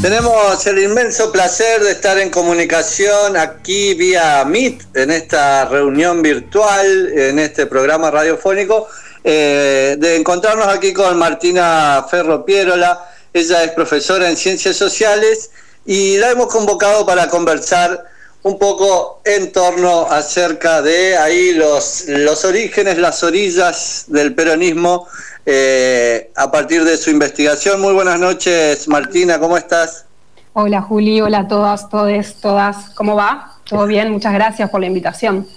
Tenemos 0.00 0.64
el 0.68 0.78
inmenso 0.78 1.32
placer 1.32 1.82
de 1.82 1.90
estar 1.90 2.18
en 2.18 2.30
comunicación 2.30 3.36
aquí 3.36 3.94
vía 3.94 4.44
Meet, 4.44 4.96
en 4.96 5.10
esta 5.10 5.64
reunión 5.64 6.22
virtual, 6.22 7.08
en 7.18 7.40
este 7.40 7.66
programa 7.66 8.08
radiofónico, 8.08 8.86
eh, 9.24 9.96
de 9.98 10.14
encontrarnos 10.14 10.68
aquí 10.68 10.92
con 10.92 11.18
Martina 11.18 12.06
Ferro 12.08 12.44
Pierola. 12.44 13.10
Ella 13.32 13.64
es 13.64 13.72
profesora 13.72 14.30
en 14.30 14.36
Ciencias 14.36 14.76
Sociales 14.76 15.50
y 15.84 16.16
la 16.18 16.30
hemos 16.30 16.46
convocado 16.46 17.04
para 17.04 17.28
conversar 17.28 18.04
un 18.44 18.56
poco 18.56 19.20
en 19.24 19.50
torno 19.50 20.06
acerca 20.08 20.80
de 20.80 21.16
ahí 21.16 21.54
los, 21.54 22.04
los 22.06 22.44
orígenes, 22.44 22.98
las 22.98 23.24
orillas 23.24 24.04
del 24.06 24.32
peronismo 24.32 25.08
eh, 25.50 26.30
a 26.36 26.50
partir 26.50 26.84
de 26.84 26.98
su 26.98 27.08
investigación. 27.08 27.80
Muy 27.80 27.94
buenas 27.94 28.20
noches, 28.20 28.86
Martina, 28.86 29.40
¿cómo 29.40 29.56
estás? 29.56 30.04
Hola, 30.52 30.82
Juli, 30.82 31.22
hola 31.22 31.38
a 31.38 31.48
todas, 31.48 31.88
todes, 31.88 32.34
todas. 32.34 32.90
¿Cómo 32.94 33.16
va? 33.16 33.54
¿Todo 33.64 33.86
bien? 33.86 34.12
Muchas 34.12 34.34
gracias 34.34 34.68
por 34.68 34.80
la 34.80 34.88
invitación. 34.88 35.48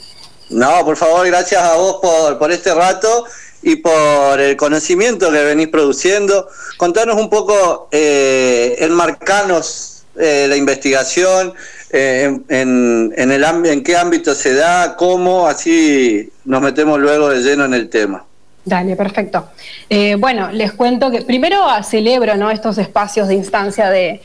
No, 0.50 0.86
por 0.86 0.96
favor, 0.96 1.28
gracias 1.28 1.62
a 1.62 1.76
vos 1.76 1.98
por, 2.02 2.40
por 2.40 2.54
este 2.54 2.74
rato 2.74 3.26
y 3.62 3.76
por 3.78 4.40
el 4.40 4.56
conocimiento 4.56 5.30
que 5.30 5.44
venís 5.44 5.68
produciendo. 5.68 6.48
Contanos 6.78 7.18
un 7.18 7.30
poco, 7.30 7.90
eh, 7.92 8.78
enmarcanos 8.80 10.04
eh, 10.18 10.46
la 10.48 10.56
investigación, 10.56 11.54
eh, 11.90 12.40
en, 12.48 13.14
en, 13.18 13.32
el, 13.32 13.44
en 13.44 13.84
qué 13.84 13.98
ámbito 13.98 14.36
se 14.36 14.54
da, 14.54 14.96
cómo, 14.96 15.48
así 15.48 16.32
nos 16.46 16.62
metemos 16.62 16.98
luego 16.98 17.28
de 17.28 17.42
lleno 17.42 17.66
en 17.66 17.74
el 17.74 17.90
tema. 17.90 18.26
Dale, 18.64 18.96
perfecto. 18.96 19.50
Eh, 19.90 20.16
bueno, 20.16 20.52
les 20.52 20.72
cuento 20.74 21.10
que 21.10 21.24
primero 21.24 21.58
celebro 21.84 22.36
¿no? 22.36 22.52
estos 22.52 22.78
espacios 22.78 23.28
de 23.28 23.36
instancia 23.36 23.90
de, 23.90 24.22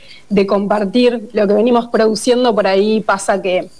compartir 0.46 1.30
lo 1.32 1.46
que 1.46 1.54
venimos 1.54 1.86
produciendo. 1.88 2.54
Por 2.54 2.66
ahí 2.66 3.00
pasa 3.00 3.40
que 3.40 3.70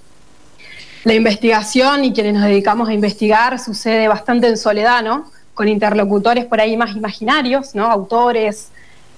la 1.04 1.14
investigación 1.14 2.04
y 2.04 2.12
quienes 2.12 2.34
nos 2.34 2.44
dedicamos 2.44 2.88
a 2.88 2.94
investigar 2.94 3.58
sucede 3.58 4.08
bastante 4.08 4.48
en 4.48 4.56
soledad, 4.56 5.02
¿no? 5.02 5.30
Con 5.54 5.68
interlocutores 5.68 6.46
por 6.46 6.60
ahí 6.60 6.76
más 6.76 6.96
imaginarios, 6.96 7.74
¿no? 7.74 7.90
Autores, 7.90 8.70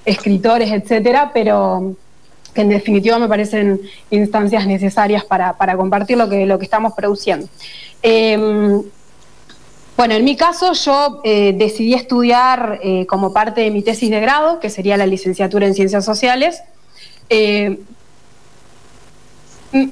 escritores, 0.05 0.73
etcétera, 0.73 1.31
pero 1.33 1.95
que 2.53 2.63
en 2.63 2.71
definitiva 2.71 3.19
me 3.19 3.29
parecen 3.29 3.81
instancias 4.11 4.67
necesarias 4.67 5.25
para, 5.25 5.55
compartir 5.77 6.17
lo 6.19 6.29
que, 6.29 6.47
lo 6.47 6.59
que 6.59 6.65
estamos 6.65 6.95
produciendo. 6.95 7.47
Eh, 8.03 8.83
bueno, 9.99 10.15
en 10.15 10.25
mi 10.25 10.37
caso 10.37 10.75
yo 10.75 11.21
eh, 11.25 11.53
decidí 11.59 11.93
estudiar 11.93 12.79
eh, 12.85 13.05
como 13.07 13.33
parte 13.33 13.63
de 13.63 13.73
mi 13.73 13.83
tesis 13.83 14.09
de 14.11 14.21
grado, 14.21 14.61
que 14.61 14.71
sería 14.71 14.97
la 14.97 15.07
licenciatura 15.07 15.67
en 15.67 15.75
Ciencias 15.75 16.05
Sociales. 16.05 16.63
Eh, 17.29 17.81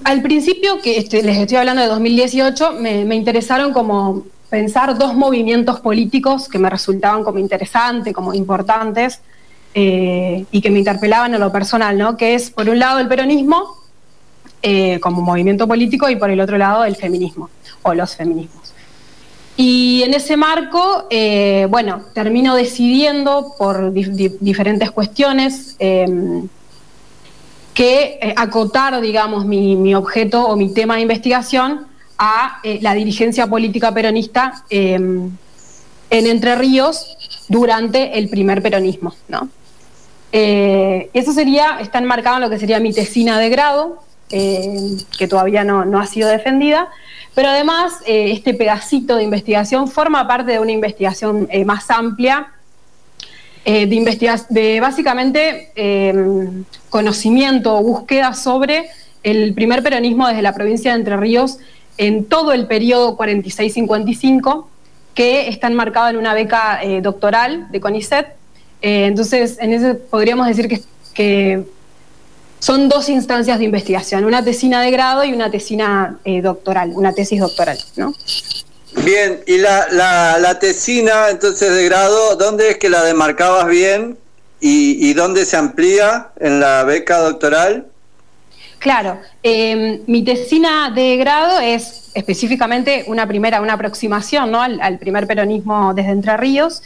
al 0.04 0.22
principio, 0.22 0.80
que 0.80 0.98
este, 0.98 1.24
les 1.24 1.38
estoy 1.38 1.56
hablando 1.56 1.82
de 1.82 1.88
2018, 1.88 2.74
me, 2.74 3.04
me, 3.04 3.16
interesaron 3.16 3.72
como 3.72 4.22
pensar 4.48 4.96
dos 4.96 5.16
movimientos 5.16 5.80
políticos 5.80 6.48
que 6.48 6.60
me 6.60 6.70
resultaban 6.70 7.24
como 7.24 7.40
interesantes, 7.40 8.14
como 8.14 8.32
importantes, 8.32 9.20
y 9.74 10.60
que 10.62 10.70
me 10.70 10.78
interpelaban 10.78 11.34
en 11.34 11.40
lo 11.40 11.50
personal, 11.50 11.98
¿no? 11.98 12.16
Que 12.16 12.34
es, 12.34 12.50
por 12.50 12.68
un 12.68 12.78
lado, 12.78 13.00
el 13.00 13.08
peronismo 13.08 13.77
como 15.02 15.20
movimiento 15.20 15.66
político 15.68 16.08
y 16.08 16.16
por 16.16 16.30
el 16.30 16.40
otro 16.40 16.56
lado, 16.56 16.84
el 16.84 16.96
feminismo 16.96 17.50
o 17.82 17.92
los 17.92 18.16
feminismos. 18.16 18.55
Y 19.56 20.02
en 20.02 20.12
ese 20.12 20.36
marco, 20.36 21.06
eh, 21.08 21.66
bueno, 21.70 22.02
termino 22.12 22.54
decidiendo 22.54 23.54
por 23.56 23.90
diferentes 23.92 24.90
cuestiones 24.90 25.76
em, 25.78 26.46
que 27.72 28.18
eh, 28.20 28.34
acotar, 28.36 29.00
digamos, 29.00 29.46
mi, 29.46 29.94
objeto 29.94 30.46
o 30.46 30.56
mi 30.56 30.74
tema 30.74 30.96
de 30.96 31.02
investigación 31.02 31.86
a 32.18 32.60
eh, 32.64 32.80
la 32.82 32.92
dirigencia 32.94 33.46
política 33.46 33.92
peronista 33.92 34.62
em, 34.68 35.30
en 36.11 36.27
Entre 36.27 36.55
Ríos 36.55 37.16
durante 37.48 38.18
el 38.18 38.28
primer 38.28 38.62
peronismo, 38.62 39.14
¿no? 39.28 39.48
eso 40.33 41.33
sería, 41.33 41.78
está 41.80 41.98
enmarcado 41.98 42.36
en 42.36 42.42
lo 42.42 42.50
que 42.50 42.58
sería 42.58 42.78
mi 42.78 42.92
tesina 42.92 43.39
de 43.39 43.48
grado, 43.48 44.02
que 44.29 45.29
todavía 45.29 45.64
no, 45.64 45.85
no 45.85 46.01
ha 46.01 46.07
sido 46.07 46.29
defendida, 46.29 46.89
pero 47.37 47.51
además, 47.51 47.92
eh, 48.07 48.33
este 48.33 48.55
pedacito 48.55 49.17
de 49.17 49.23
investigación 49.23 49.89
forma 49.89 50.27
parte 50.27 50.53
de 50.53 50.59
una 50.59 50.73
investigación 50.73 51.47
eh, 51.51 51.67
más 51.67 51.91
amplia, 51.91 52.48
eh, 53.67 53.87
de, 53.87 54.41
de 54.48 54.81
básicamente 54.81 55.70
em, 55.77 56.64
conocimiento 56.89 57.77
o 57.77 57.83
búsqueda 57.83 58.33
sobre 58.33 58.87
el 59.23 59.53
primer 59.53 59.83
peronismo 59.83 60.27
desde 60.29 60.41
la 60.41 60.55
provincia 60.55 60.93
de 60.93 60.98
Entre 61.01 61.14
Ríos 61.19 61.58
en 61.98 62.25
todo 62.25 62.55
el 62.55 62.67
periodo 62.67 63.19
46-55, 63.19 64.64
que 65.14 65.48
está 65.48 65.67
enmarcado 65.67 66.08
en 66.08 66.17
una 66.17 66.33
beca 66.33 66.81
doctoral 67.03 67.70
de 67.70 67.81
CONICET. 67.81 68.29
entonces, 68.81 69.58
en 69.61 69.75
ese 69.75 69.95
podríamos 69.95 70.47
decir 70.47 70.83
que 71.13 71.64
son 72.58 72.89
dos 72.89 73.08
instancias 73.08 73.58
de 73.58 73.64
investigación, 73.64 74.24
una 74.24 74.44
tesina 74.44 74.80
de 74.80 74.90
grado 74.90 75.24
y 75.24 75.33
una 75.33 75.50
tesina 75.50 76.18
eh, 76.24 76.40
doctoral, 76.40 76.92
una 76.94 77.12
tesis 77.12 77.40
doctoral, 77.40 77.78
¿no? 77.96 78.14
Bien, 79.05 79.40
y 79.46 79.58
la, 79.58 79.86
la, 79.90 80.58
tesina 80.58 81.28
entonces 81.28 81.74
de 81.74 81.84
grado, 81.84 82.36
¿dónde 82.36 82.70
es 82.70 82.78
que 82.78 82.89
la 82.89 83.05
demarcabas 83.05 83.66
bien 83.66 84.16
y, 84.58 85.12
dónde 85.12 85.45
se 85.45 85.56
amplía 85.56 86.28
en 86.40 86.61
la 86.61 86.83
beca 86.84 87.18
doctoral? 87.18 87.86
Claro, 88.78 89.18
em, 89.42 90.00
mi 90.06 90.24
tesina 90.24 90.90
de 90.90 91.16
grado 91.18 91.61
es 91.61 92.11
específicamente 92.14 93.05
una 93.06 93.28
primera, 93.28 93.61
una 93.61 93.74
aproximación 93.74 94.50
¿no? 94.50 94.62
al, 94.62 94.98
primer 94.98 95.27
peronismo 95.27 95.92
desde 95.92 96.12
Entre 96.12 96.36
Ríos. 96.36 96.83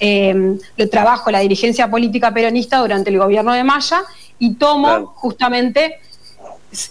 Eh, 0.00 0.58
trabajo 0.90 1.30
la 1.30 1.38
dirigencia 1.38 1.88
política 1.90 2.34
peronista 2.34 2.78
durante 2.78 3.10
el 3.10 3.18
gobierno 3.18 3.52
de 3.52 3.64
Maya 3.64 4.02
y 4.44 4.54
tomo 4.54 5.06
justamente 5.16 6.00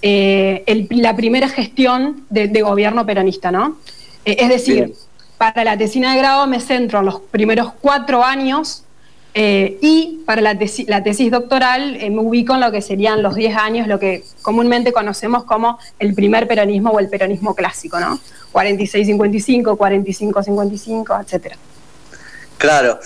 eh, 0.01 0.87
la 0.89 1.15
primera 1.15 1.49
gestión 1.49 2.25
de, 2.29 2.61
gobierno 2.61 3.05
peronista, 3.05 3.51
¿no? 3.51 3.77
Eh, 4.25 4.37
es 4.39 4.49
decir, 4.49 4.93
para 5.37 5.63
la 5.63 5.77
tesina 5.77 6.13
de 6.13 6.17
grado 6.19 6.47
me 6.47 6.59
centro 6.59 6.99
en 6.99 7.05
los 7.05 7.19
primeros 7.19 7.73
cuatro 7.79 8.23
años 8.23 8.83
eh, 9.35 9.77
y 9.81 10.23
para 10.25 10.41
la, 10.41 10.57
la 10.87 11.03
tesis 11.03 11.29
doctoral 11.29 11.99
me 11.99 12.19
ubico 12.19 12.55
en 12.55 12.61
lo 12.61 12.71
que 12.71 12.81
serían 12.81 13.21
los 13.21 13.35
diez 13.35 13.55
años, 13.55 13.87
lo 13.87 13.99
que 13.99 14.23
comúnmente 14.41 14.91
conocemos 14.91 15.43
como 15.43 15.77
el 15.99 16.15
primer 16.15 16.47
peronismo 16.47 16.89
o 16.89 16.99
el 16.99 17.09
peronismo 17.09 17.53
clásico, 17.53 17.99
¿no? 17.99 18.19
46-55, 18.51 19.77
45-55, 19.77 21.23
etcétera. 21.23 21.57
Claro. 22.57 22.99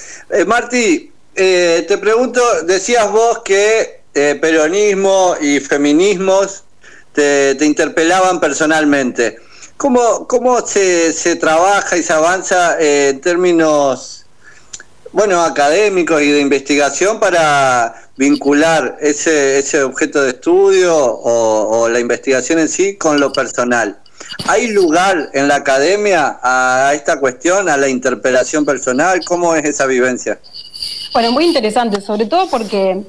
Marti, 0.46 1.12
te 1.34 1.98
pregunto, 1.98 2.42
decías 2.66 3.12
vos 3.12 3.40
que 3.44 3.97
eh, 4.14 4.38
peronismo 4.40 5.36
y 5.42 5.60
feminismos 5.60 6.64
te, 7.14 7.58
interpelaban 7.62 8.40
personalmente. 8.40 9.40
¿Cómo, 9.78 10.28
cómo 10.28 10.66
se, 10.66 11.14
se, 11.14 11.36
trabaja 11.36 11.98
y 11.98 12.04
se 12.04 12.14
avanza 12.14 12.80
eh, 12.80 13.10
en 13.10 13.22
términos 13.22 14.26
bueno, 15.14 15.42
académicos 15.42 16.22
y 16.22 16.32
de 16.32 16.40
investigación 16.40 17.20
para 17.20 18.10
vincular 18.18 18.98
ese, 19.00 19.60
ese 19.60 19.84
objeto 19.84 20.22
de 20.22 20.30
estudio 20.30 20.96
o, 20.96 21.80
o 21.80 21.90
la 21.90 22.00
investigación 22.00 22.60
en 22.60 22.70
sí 22.70 22.98
con 22.98 23.20
lo 23.20 23.32
personal? 23.32 24.00
¿Hay 24.48 24.68
lugar 24.68 25.30
en 25.34 25.48
la 25.48 25.56
academia 25.56 26.40
a 26.42 26.92
esta 26.94 27.20
cuestión, 27.20 27.70
a 27.70 27.78
la 27.78 27.88
interpelación 27.88 28.66
personal? 28.66 29.22
¿Cómo 29.26 29.56
es 29.56 29.66
esa 29.66 29.86
vivencia? 29.86 30.40
Bueno, 31.14 31.32
muy 31.32 31.46
interesante, 31.46 32.02
sobre 32.02 32.26
todo 32.26 32.50
porque 32.50 33.02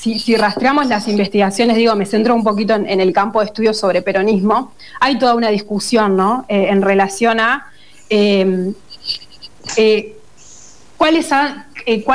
si, 0.00 0.34
rastreamos 0.36 0.86
las 0.86 1.06
investigaciones, 1.08 1.76
digo, 1.76 1.94
me 1.94 2.06
centro 2.06 2.34
un 2.34 2.42
poquito 2.42 2.74
en, 2.74 3.00
el 3.00 3.12
campo 3.12 3.40
de 3.40 3.46
estudios 3.46 3.78
sobre 3.78 4.00
peronismo, 4.00 4.72
hay 4.98 5.18
toda 5.18 5.34
una 5.34 5.48
discusión, 5.48 6.16
¿no? 6.16 6.46
Eh, 6.48 6.68
en 6.70 6.80
relación 6.80 7.38
a 7.38 7.66
eh, 8.08 8.72
eh, 9.76 10.16
cuál, 10.96 11.16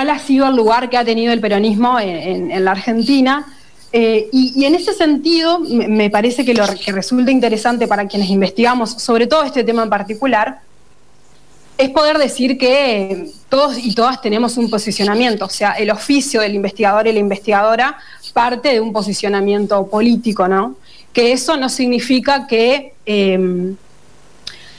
ha, 0.10 0.20
sido 0.20 0.48
el 0.48 0.56
lugar 0.56 0.90
que 0.90 0.98
ha 0.98 1.06
tenido 1.06 1.32
el 1.32 1.40
peronismo 1.40 2.00
en, 2.00 2.66
la 2.66 2.72
Argentina. 2.72 3.46
Y, 3.92 4.66
en 4.66 4.76
ese 4.76 4.94
sentido, 4.94 5.60
me, 5.60 6.10
parece 6.10 6.44
que 6.44 6.54
lo 6.54 6.66
que 6.84 6.92
resulta 6.92 7.32
interesante 7.32 7.88
para 7.88 8.08
quienes 8.08 8.30
investigamos, 8.30 8.92
sobre 8.92 9.28
todo 9.28 9.44
este 9.44 9.64
tema 9.64 9.84
en 9.84 9.90
particular, 9.90 10.60
es 11.78 11.90
poder 11.90 12.18
decir 12.18 12.58
que 12.58 13.30
todos 13.50 13.78
y 13.78 13.94
todas 13.94 14.22
tenemos 14.22 14.58
un 14.58 14.70
posicionamiento, 14.70 15.46
o 15.46 15.50
sea, 15.50 15.72
el 15.72 15.92
oficio 15.92 16.42
del 16.42 16.56
investigador 16.56 17.08
y 17.08 17.14
la 17.14 17.20
investigadora 17.20 17.98
parte 18.34 18.70
de 18.70 18.80
un 18.82 18.92
posicionamiento 18.92 19.88
político, 19.88 20.48
¿no? 20.48 20.76
Que 21.14 21.32
eso 21.32 21.56
no 21.56 21.70
significa 21.70 22.48
que 22.48 22.94
em, 23.06 23.76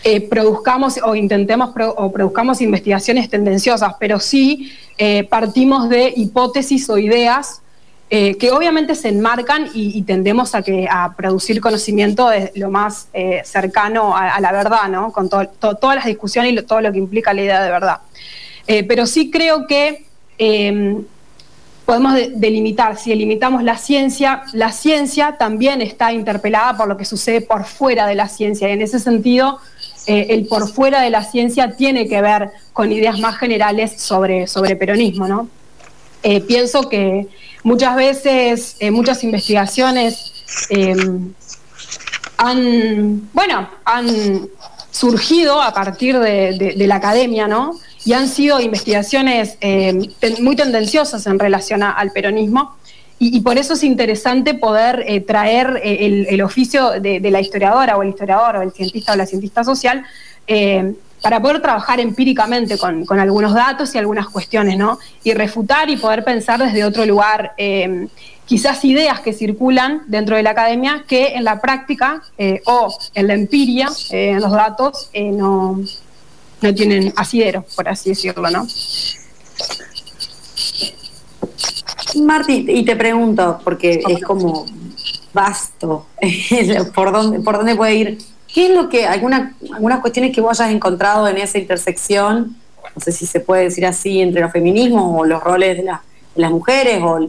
eh, 0.04 0.20
produzcamos 0.20 1.00
o 1.02 1.14
intentemos 1.14 1.70
o 1.96 2.12
produzcamos 2.12 2.60
investigaciones 2.60 3.28
tendenciosas, 3.28 3.94
pero 3.98 4.20
sí 4.20 4.72
eh, 4.98 5.24
partimos 5.24 5.88
de 5.88 6.12
hipótesis 6.14 6.88
o 6.90 6.98
ideas 6.98 7.62
eh, 8.08 8.36
que 8.36 8.52
obviamente 8.52 8.94
se 8.94 9.08
enmarcan 9.08 9.68
y, 9.74 10.00
tendemos 10.02 10.54
a, 10.54 10.62
que, 10.62 10.86
a 10.88 11.14
producir 11.16 11.60
conocimiento 11.60 12.28
de 12.28 12.52
lo 12.54 12.70
más 12.70 13.08
eh, 13.12 13.42
cercano 13.44 14.16
a, 14.16 14.40
la 14.40 14.52
verdad, 14.52 14.88
¿no? 14.88 15.10
Con 15.10 15.28
todas 15.28 15.96
las 15.96 16.04
discusiones 16.04 16.52
y 16.52 16.62
todo 16.62 16.80
lo 16.80 16.92
que 16.92 16.98
implica 16.98 17.34
la 17.34 17.42
idea 17.42 17.62
de 17.64 17.70
verdad. 17.70 17.98
Eh, 18.68 18.84
pero 18.84 19.06
sí 19.06 19.28
creo 19.28 19.66
que 19.66 20.06
em, 20.38 21.04
podemos 21.84 22.14
delimitar, 22.36 22.96
si 22.96 23.10
delimitamos 23.10 23.64
la 23.64 23.76
ciencia, 23.76 24.44
la 24.52 24.70
ciencia 24.70 25.36
también 25.36 25.82
está 25.82 26.12
interpelada 26.12 26.76
por 26.76 26.86
lo 26.86 26.96
que 26.96 27.04
sucede 27.04 27.40
por 27.40 27.64
fuera 27.64 28.06
de 28.06 28.14
la 28.14 28.28
ciencia 28.28 28.68
y 28.68 28.72
en 28.72 28.82
ese 28.82 29.00
sentido 29.00 29.58
el 30.06 30.46
por 30.46 30.68
fuera 30.68 31.00
de 31.00 31.10
la 31.10 31.24
ciencia 31.24 31.74
tiene 31.74 32.06
que 32.06 32.22
ver 32.22 32.50
con 32.72 32.92
ideas 32.92 33.18
más 33.18 33.36
generales 33.38 34.00
sobre, 34.00 34.46
sobre 34.46 34.76
peronismo, 34.76 35.26
¿no? 35.26 35.48
Pienso 36.46 36.88
que 36.88 37.28
Muchas 37.66 37.96
veces, 37.96 38.76
eh, 38.78 38.92
muchas 38.92 39.24
investigaciones 39.24 40.32
em, 40.70 41.32
han, 42.36 43.28
bueno, 43.32 43.68
han 43.84 44.06
surgido 44.92 45.60
a 45.60 45.74
partir 45.74 46.16
de, 46.16 46.74
la 46.76 46.94
academia, 46.94 47.48
¿no? 47.48 47.76
Y 48.04 48.12
han 48.12 48.28
sido 48.28 48.60
investigaciones 48.60 49.58
em, 49.60 50.00
muy 50.42 50.54
tendenciosas 50.54 51.26
en 51.26 51.40
relación 51.40 51.82
al 51.82 52.12
peronismo. 52.12 52.76
Y, 53.18 53.40
por 53.40 53.58
eso 53.58 53.74
es 53.74 53.82
interesante 53.82 54.54
poder 54.54 55.02
eh, 55.08 55.20
traer 55.20 55.80
eh, 55.82 56.26
el, 56.28 56.42
oficio 56.42 57.00
de, 57.00 57.18
de, 57.18 57.30
la 57.32 57.40
historiadora 57.40 57.96
o 57.96 58.02
el 58.04 58.10
historiador 58.10 58.58
o 58.58 58.62
el 58.62 58.70
cientista 58.70 59.14
o 59.14 59.16
la 59.16 59.26
cientista 59.26 59.64
social 59.64 60.04
em, 60.46 60.94
para 61.26 61.42
poder 61.42 61.60
trabajar 61.60 61.98
empíricamente 61.98 62.78
con, 62.78 63.04
algunos 63.18 63.52
datos 63.52 63.92
y 63.92 63.98
algunas 63.98 64.28
cuestiones, 64.28 64.78
¿no? 64.78 65.00
Y 65.24 65.34
refutar 65.34 65.90
y 65.90 65.96
poder 65.96 66.22
pensar 66.22 66.60
desde 66.60 66.84
otro 66.84 67.04
lugar, 67.04 67.52
eh, 67.58 68.06
quizás 68.44 68.84
ideas 68.84 69.18
que 69.22 69.32
circulan 69.32 70.02
dentro 70.06 70.36
de 70.36 70.44
la 70.44 70.50
academia 70.50 71.02
que 71.08 71.34
en 71.34 71.42
la 71.42 71.60
práctica 71.60 72.22
eh, 72.38 72.62
o 72.66 72.96
en 73.12 73.26
la 73.26 73.34
empiria, 73.34 73.88
eh, 74.10 74.28
en 74.30 74.40
los 74.40 74.52
datos, 74.52 75.10
no, 75.12 75.80
no 76.60 76.74
tienen 76.76 77.12
asidero, 77.16 77.64
por 77.74 77.88
así 77.88 78.10
decirlo, 78.10 78.48
¿no? 78.48 78.64
Marti, 82.22 82.66
y 82.68 82.84
te 82.84 82.94
pregunto, 82.94 83.60
porque 83.64 84.00
es 84.08 84.22
como 84.22 84.64
vasto, 85.32 86.06
¿por 86.94 87.10
dónde, 87.10 87.40
por 87.40 87.56
dónde 87.56 87.74
puede 87.74 87.94
ir 87.96 88.35
¿Qué 88.56 88.68
es 88.68 88.74
lo 88.74 88.88
que, 88.88 89.06
alguna, 89.06 89.54
algunas 89.70 90.00
cuestiones 90.00 90.34
que 90.34 90.40
vos 90.40 90.58
hayas 90.58 90.74
encontrado 90.74 91.28
en 91.28 91.36
esa 91.36 91.58
intersección, 91.58 92.56
no 92.94 93.02
sé 93.02 93.12
si 93.12 93.26
se 93.26 93.40
puede 93.40 93.64
decir 93.64 93.84
así, 93.84 94.22
entre 94.22 94.40
los 94.40 94.50
feminismos 94.50 95.14
o 95.14 95.26
los 95.26 95.42
roles 95.42 95.76
de, 95.76 95.84
las 96.36 96.50
mujeres 96.50 97.02
o, 97.02 97.28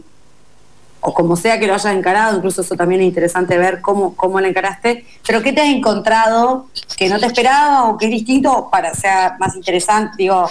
o 1.02 1.12
como 1.12 1.36
sea 1.36 1.60
que 1.60 1.66
lo 1.66 1.74
hayas 1.74 1.94
encarado, 1.94 2.38
incluso 2.38 2.62
eso 2.62 2.74
también 2.76 3.02
es 3.02 3.08
interesante 3.08 3.58
ver 3.58 3.82
cómo, 3.82 4.16
cómo 4.16 4.40
lo 4.40 4.46
encaraste, 4.46 5.04
pero 5.26 5.42
¿qué 5.42 5.52
te 5.52 5.60
has 5.60 5.68
encontrado 5.68 6.68
que 6.96 7.10
no 7.10 7.18
te 7.18 7.26
esperaba 7.26 7.90
o 7.90 7.98
que 7.98 8.06
es 8.06 8.10
distinto 8.10 8.70
para 8.72 8.94
sea 8.94 9.36
más 9.38 9.54
interesante, 9.54 10.14
digo, 10.16 10.48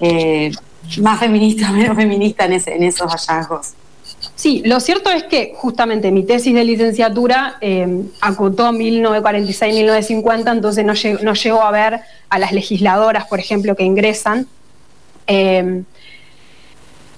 eh, 0.00 0.52
más 1.00 1.18
feminista, 1.18 1.72
menos 1.72 1.96
feminista 1.96 2.44
en, 2.44 2.52
en 2.52 2.82
esos 2.82 3.10
hallazgos? 3.10 3.72
Sí, 4.38 4.62
lo 4.64 4.78
cierto 4.78 5.10
es 5.10 5.24
que 5.24 5.52
justamente 5.56 6.12
mi 6.12 6.22
tesis 6.22 6.54
de 6.54 6.62
licenciatura 6.62 7.56
eh, 7.60 8.04
acotó 8.20 8.70
1946-1950, 8.70 10.52
entonces 10.52 10.84
no, 10.84 11.34
llegó, 11.34 11.60
a 11.60 11.72
ver 11.72 12.02
a 12.28 12.38
las 12.38 12.52
legisladoras, 12.52 13.26
por 13.26 13.40
ejemplo, 13.40 13.74
que 13.74 13.82
ingresan. 13.82 14.46
Eh, 15.26 15.82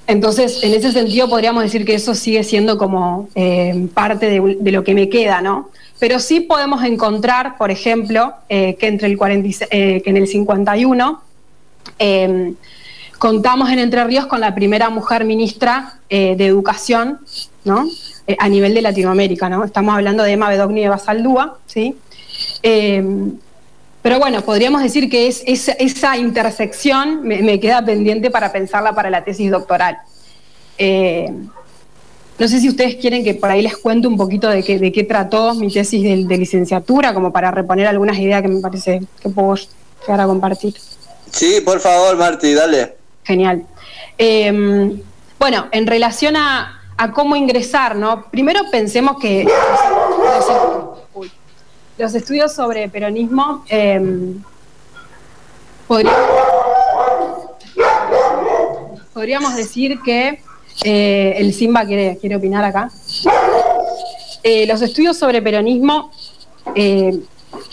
entonces, 0.06 0.64
en 0.64 0.72
ese 0.72 0.92
sentido 0.92 1.28
podríamos 1.28 1.62
decir 1.62 1.84
que 1.84 1.92
eso 1.92 2.14
sigue 2.14 2.42
siendo 2.42 2.78
como 2.78 3.28
eh, 3.34 3.88
parte 3.92 4.30
de, 4.30 4.72
lo 4.72 4.82
que 4.82 4.94
me 4.94 5.10
queda, 5.10 5.42
¿no? 5.42 5.68
Pero 5.98 6.20
sí 6.20 6.40
podemos 6.40 6.82
encontrar, 6.84 7.58
por 7.58 7.70
ejemplo, 7.70 8.32
que 8.48 8.78
entre 8.80 9.08
el 9.08 9.18
que 9.18 10.02
en 10.06 10.16
el 10.16 10.26
51 10.26 11.20
contamos 13.20 13.68
en 13.70 13.78
Entre 13.78 14.02
Ríos 14.02 14.26
con 14.26 14.40
la 14.40 14.54
primera 14.54 14.88
mujer 14.88 15.26
ministra 15.26 15.98
eh, 16.08 16.36
de 16.36 16.46
Educación, 16.46 17.20
¿no? 17.64 17.86
Eh, 18.26 18.34
a 18.38 18.48
nivel 18.48 18.72
de 18.72 18.80
Latinoamérica, 18.80 19.50
¿no? 19.50 19.62
Estamos 19.62 19.94
hablando 19.94 20.22
de 20.22 20.32
Emma 20.32 20.48
Bedogni 20.48 20.80
de 20.80 20.88
Basaldúa, 20.88 21.58
¿sí? 21.66 21.96
Eh, 22.62 23.04
pero 24.00 24.18
bueno, 24.18 24.40
podríamos 24.40 24.82
decir 24.82 25.10
que 25.10 25.28
es, 25.28 25.42
esa 25.44 26.16
intersección 26.16 27.22
me, 27.22 27.60
queda 27.60 27.84
pendiente 27.84 28.30
para 28.30 28.50
pensarla 28.50 28.94
para 28.94 29.10
la 29.10 29.22
tesis 29.22 29.50
doctoral. 29.50 29.98
no 30.78 32.48
sé 32.48 32.58
si 32.58 32.70
ustedes 32.70 32.96
quieren 32.96 33.22
que 33.22 33.34
por 33.34 33.50
ahí 33.50 33.60
les 33.60 33.76
cuente 33.76 34.08
un 34.08 34.16
poquito 34.16 34.48
de 34.48 34.62
qué, 34.62 34.78
de 34.78 34.90
qué 34.90 35.04
trató 35.04 35.54
mi 35.54 35.70
tesis 35.70 36.02
de, 36.02 36.24
de, 36.24 36.38
licenciatura, 36.38 37.12
como 37.12 37.30
para 37.30 37.50
reponer 37.50 37.86
algunas 37.86 38.18
ideas 38.18 38.40
que 38.40 38.48
me 38.48 38.60
parece 38.62 39.02
que 39.22 39.28
puedo 39.28 39.56
llegar 40.06 40.20
a 40.22 40.26
compartir. 40.26 40.74
Sí, 41.30 41.60
por 41.62 41.80
favor, 41.80 42.16
Marti, 42.16 42.54
dale. 42.54 42.99
Genial. 43.24 43.66
Em, 44.18 45.00
bueno, 45.38 45.66
en 45.72 45.86
relación 45.86 46.36
a, 46.36 46.76
cómo 47.14 47.34
ingresar, 47.34 47.96
¿no? 47.96 48.24
Primero 48.30 48.60
pensemos 48.70 49.18
que 49.18 49.48
los, 51.96 52.14
estudios 52.14 52.52
sobre 52.52 52.90
peronismo 52.90 53.64
em, 53.68 54.42
podríamos, 59.14 59.56
decir 59.56 59.98
que 60.02 60.42
eh, 60.84 61.34
el 61.38 61.54
Simba 61.54 61.86
quiere, 61.86 62.18
quiere 62.18 62.36
opinar 62.36 62.64
acá. 62.64 62.90
Eh, 64.42 64.66
los 64.66 64.80
estudios 64.82 65.18
sobre 65.18 65.42
peronismo 65.42 66.10
eh, 66.74 67.18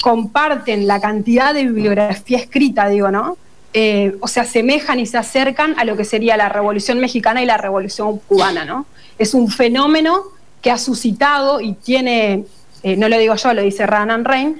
comparten 0.01 0.88
la 0.88 0.99
cantidad 0.99 1.53
de 1.53 1.63
bibliografía 1.65 2.38
escrita, 2.38 2.88
digo, 2.89 3.11
¿no? 3.11 3.38
Eh, 3.79 4.15
o 4.21 4.27
se 4.27 4.39
asemejan 4.39 5.00
y 5.00 5.06
se 5.06 5.19
acercan 5.19 5.75
a 5.77 5.85
lo 5.85 5.95
que 5.95 6.03
sería 6.03 6.35
la 6.35 6.50
Revolución 6.50 7.00
Mexicana 7.00 7.44
y 7.44 7.45
la 7.45 7.57
Revolución 7.57 8.18
Cubana, 8.18 8.65
¿no? 8.65 8.88
Es 9.19 9.35
un 9.35 9.51
fenómeno 9.51 10.24
que 10.63 10.71
ha 10.71 10.79
suscitado 10.79 11.62
y 11.62 11.74
tiene, 11.74 12.45
eh, 12.81 12.97
no 12.97 13.07
lo 13.07 13.19
digo 13.19 13.35
yo, 13.35 13.53
lo 13.53 13.62
dice 13.62 13.85
Ranan 13.85 14.25
Rein, 14.25 14.59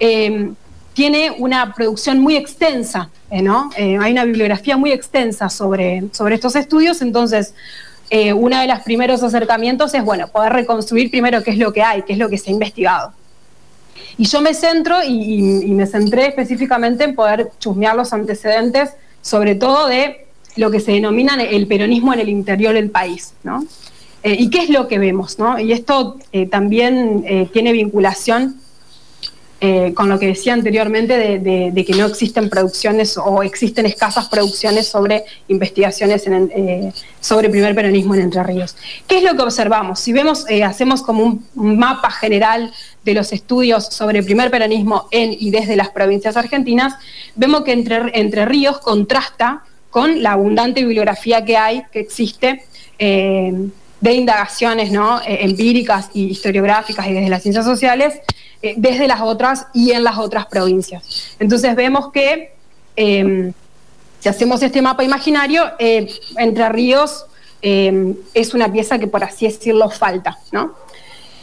eh, 0.00 0.50
tiene 0.94 1.30
una 1.38 1.74
producción 1.74 2.18
muy 2.18 2.34
extensa, 2.34 3.08
¿no? 3.30 3.70
hay 3.76 4.10
una 4.10 4.24
bibliografía 4.24 4.76
muy 4.76 4.90
extensa 4.90 5.48
sobre, 5.48 6.02
sobre 6.10 6.34
estos 6.34 6.56
estudios, 6.56 7.02
entonces 7.02 7.54
uno 8.34 8.58
de 8.58 8.66
los 8.66 8.80
primeros 8.80 9.22
acercamientos 9.22 9.94
es, 9.94 10.02
bueno, 10.02 10.26
poder 10.26 10.52
reconstruir 10.52 11.08
primero 11.08 11.40
qué 11.44 11.52
es 11.52 11.58
lo 11.58 11.72
que 11.72 11.82
hay, 11.82 12.02
qué 12.02 12.14
es 12.14 12.18
lo 12.18 12.28
que 12.28 12.36
se 12.36 12.50
ha 12.50 12.52
investigado. 12.52 13.12
Y 14.18 14.26
yo 14.26 14.40
me 14.40 14.54
centro 14.54 15.02
y, 15.04 15.66
me 15.72 15.86
centré 15.86 16.28
específicamente 16.28 17.04
en 17.04 17.14
poder 17.14 17.50
chusmear 17.58 17.96
los 17.96 18.12
antecedentes, 18.12 18.90
sobre 19.22 19.54
todo 19.54 19.88
de 19.88 20.26
lo 20.56 20.70
que 20.70 20.80
se 20.80 20.92
denomina 20.92 21.34
el 21.34 21.66
peronismo 21.66 22.14
en 22.14 22.20
el 22.20 22.28
interior 22.28 22.74
del 22.74 22.90
país, 22.90 23.34
¿no? 23.42 23.64
Eh, 24.22 24.36
¿Y 24.38 24.50
qué 24.50 24.64
es 24.64 24.70
lo 24.70 24.88
que 24.88 24.98
vemos? 24.98 25.38
¿no? 25.38 25.58
Y 25.58 25.72
esto 25.72 26.18
eh, 26.32 26.46
también 26.46 27.22
eh, 27.26 27.48
tiene 27.52 27.72
vinculación 27.72 28.56
eh, 29.68 29.94
con 29.94 30.08
lo 30.08 30.16
que 30.16 30.26
decía 30.28 30.52
anteriormente 30.52 31.18
de, 31.40 31.84
que 31.84 31.92
no 31.94 32.06
existen 32.06 32.48
producciones 32.48 33.18
o 33.18 33.42
existen 33.42 33.84
escasas 33.84 34.28
producciones 34.28 34.86
sobre 34.86 35.24
investigaciones 35.48 36.24
eh, 36.28 36.92
sobre 37.18 37.50
primer 37.50 37.74
peronismo 37.74 38.14
en 38.14 38.20
Entre 38.20 38.44
Ríos. 38.44 38.76
¿Qué 39.08 39.18
es 39.18 39.24
lo 39.24 39.34
que 39.34 39.42
observamos? 39.42 39.98
Si 39.98 40.12
vemos, 40.12 40.48
eh, 40.48 40.62
hacemos 40.62 41.02
como 41.02 41.24
un 41.24 41.44
mapa 41.56 42.12
general 42.12 42.72
de 43.04 43.14
los 43.14 43.32
estudios 43.32 43.86
sobre 43.86 44.22
primer 44.22 44.52
peronismo 44.52 45.08
en 45.10 45.34
y 45.36 45.50
desde 45.50 45.74
las 45.74 45.88
provincias 45.88 46.36
argentinas, 46.36 46.94
vemos 47.34 47.64
que 47.64 47.72
Entre, 47.72 48.20
Entre 48.20 48.46
Ríos 48.46 48.78
contrasta 48.78 49.64
con 49.90 50.22
la 50.22 50.32
abundante 50.32 50.84
bibliografía 50.84 51.44
que 51.44 51.56
hay, 51.56 51.82
que 51.90 51.98
existe 51.98 52.62
de 52.98 54.12
indagaciones 54.12 54.92
¿no? 54.92 55.20
empíricas 55.26 56.10
y 56.14 56.26
historiográficas 56.26 57.08
y 57.08 57.14
desde 57.14 57.28
las 57.30 57.42
ciencias 57.42 57.64
sociales, 57.64 58.20
eh, 58.62 58.74
desde 58.76 59.06
las 59.06 59.20
otras 59.20 59.66
y 59.74 59.92
en 59.92 60.02
las 60.02 60.16
otras 60.16 60.46
provincias. 60.46 61.34
Entonces 61.38 61.76
vemos 61.76 62.10
que 62.10 62.52
em, 62.96 63.52
si 64.20 64.28
hacemos 64.28 64.62
este 64.62 64.80
mapa 64.80 65.04
imaginario, 65.04 65.64
eh, 65.78 66.08
Entre 66.38 66.68
Ríos 66.70 67.26
em, 67.60 68.14
es 68.32 68.54
una 68.54 68.72
pieza 68.72 68.98
que 68.98 69.06
por 69.08 69.22
así 69.22 69.46
decirlo 69.46 69.90
falta. 69.90 70.38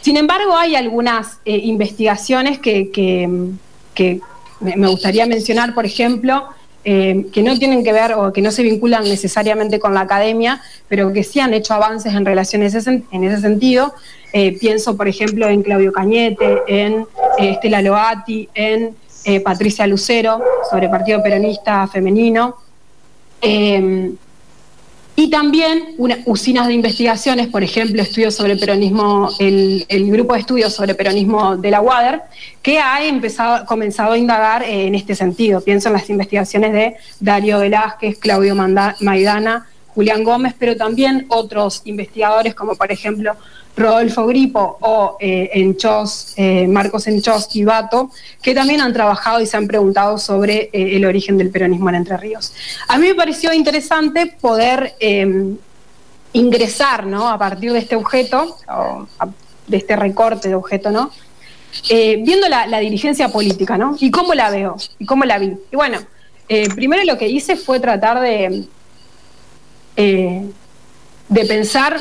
Sin 0.01 0.17
embargo, 0.17 0.57
hay 0.57 0.75
algunas 0.75 1.37
eh, 1.45 1.55
investigaciones 1.55 2.59
que, 2.59 2.91
que, 2.91 4.19
me 4.59 4.87
gustaría 4.87 5.25
mencionar, 5.25 5.73
por 5.75 5.85
ejemplo, 5.85 6.47
que 6.83 7.43
no 7.43 7.57
tienen 7.57 7.83
que 7.83 7.93
ver 7.93 8.13
o 8.13 8.33
que 8.33 8.41
no 8.41 8.51
se 8.51 8.63
vinculan 8.63 9.03
necesariamente 9.03 9.79
con 9.79 9.93
la 9.93 10.01
academia, 10.01 10.61
pero 10.89 11.13
que 11.13 11.23
sí 11.23 11.39
han 11.39 11.53
hecho 11.53 11.73
avances 11.73 12.13
en 12.13 12.25
relación 12.25 12.63
en 12.63 13.23
ese 13.23 13.41
sentido, 13.41 13.93
eh, 14.35 14.57
pienso, 14.59 14.97
por 14.97 15.07
ejemplo, 15.07 15.47
en 15.47 15.61
Claudio 15.61 15.93
Cañete, 15.93 16.63
en 16.67 17.05
eh, 17.37 17.51
Estela 17.51 17.83
Loati, 17.83 18.49
en 18.55 18.95
eh, 19.25 19.39
Patricia 19.41 19.85
Lucero, 19.85 20.41
sobre 20.71 20.89
Partido 20.89 21.21
Peronista 21.21 21.87
Femenino. 21.87 22.55
Em, 23.39 24.15
y 25.15 25.29
también 25.29 25.95
usinas 26.25 26.65
de 26.65 26.73
investigaciones, 26.73 27.45
por 27.47 27.63
ejemplo, 27.63 28.01
estudios 28.01 28.33
sobre 28.33 28.55
peronismo, 28.55 29.29
el, 29.37 29.85
grupo 30.09 30.33
de 30.33 30.39
estudios 30.39 30.73
sobre 30.73 30.95
peronismo 30.95 31.55
de 31.55 31.69
la 31.69 31.81
UADER, 31.81 32.23
que 32.63 32.79
ha 32.79 33.05
empezado, 33.05 33.67
comenzado 33.67 34.13
a 34.13 34.17
indagar 34.17 34.63
en 34.63 34.95
este 34.95 35.13
sentido. 35.13 35.61
Pienso 35.61 35.89
en 35.89 35.93
las 35.93 36.09
investigaciones 36.09 36.73
de 36.73 36.95
Darío 37.19 37.59
Velázquez, 37.59 38.17
Claudio 38.17 38.55
Maidana, 38.55 39.67
Julián 39.93 40.23
Gómez, 40.23 40.55
pero 40.57 40.75
también 40.75 41.27
otros 41.29 41.83
investigadores 41.85 42.55
como 42.55 42.73
por 42.73 42.91
ejemplo 42.91 43.35
Rodolfo 43.75 44.27
Gripo 44.27 44.77
o 44.81 45.17
eh, 45.19 45.49
eh, 46.35 46.67
Marcos 46.67 47.07
Enchos 47.07 47.55
y 47.55 47.63
Bato, 47.63 48.11
que 48.41 48.53
también 48.53 48.81
han 48.81 48.93
trabajado 48.93 49.41
y 49.41 49.47
se 49.47 49.57
han 49.57 49.67
preguntado 49.67 50.17
sobre 50.17 50.69
eh, 50.71 50.95
el 50.95 51.05
origen 51.05 51.37
del 51.37 51.49
peronismo 51.49 51.89
en 51.89 51.95
Entre 51.95 52.17
Ríos. 52.17 52.53
A 52.87 52.97
mí 52.97 53.07
me 53.07 53.15
pareció 53.15 53.51
interesante 53.51 54.27
poder 54.39 54.93
em, 54.99 55.57
ingresar 56.33 57.07
¿no? 57.07 57.29
a 57.29 57.37
partir 57.37 57.73
de 57.73 57.79
este 57.79 57.95
objeto, 57.95 58.57
de 59.67 59.77
este 59.77 59.95
recorte 59.95 60.49
de 60.49 60.55
objeto, 60.55 60.91
¿no? 60.91 61.11
viendo 61.89 62.47
la, 62.49 62.67
la, 62.67 62.77
dirigencia 62.79 63.29
política, 63.29 63.79
¿no? 63.79 63.97
Y 63.99 64.11
cómo 64.11 64.35
la 64.35 64.51
veo, 64.51 64.75
y 64.99 65.07
cómo 65.07 65.25
la 65.25 65.39
vi. 65.39 65.57
Y 65.71 65.75
bueno, 65.75 65.97
primero 66.75 67.03
lo 67.03 67.17
que 67.17 67.27
hice 67.27 67.55
fue 67.55 67.79
tratar 67.79 68.19
de, 68.19 68.67
de 69.95 71.45
pensar 71.45 71.99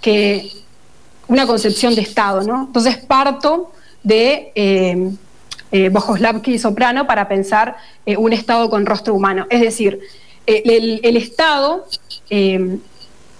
que 0.00 0.61
una 1.28 1.46
concepción 1.46 1.94
de 1.94 2.02
Estado, 2.02 2.42
¿no? 2.42 2.64
Entonces 2.66 2.96
parto 2.96 3.72
de 4.02 4.52
eh, 4.54 5.10
eh 5.70 5.92
y 6.46 6.58
Soprano 6.58 7.06
para 7.06 7.28
pensar 7.28 7.76
eh, 8.04 8.16
un 8.16 8.32
Estado 8.32 8.68
con 8.68 8.84
rostro 8.84 9.14
humano. 9.14 9.46
Es 9.48 9.60
decir, 9.60 10.00
eh, 10.46 11.00
el, 11.02 11.16
Estado 11.16 11.86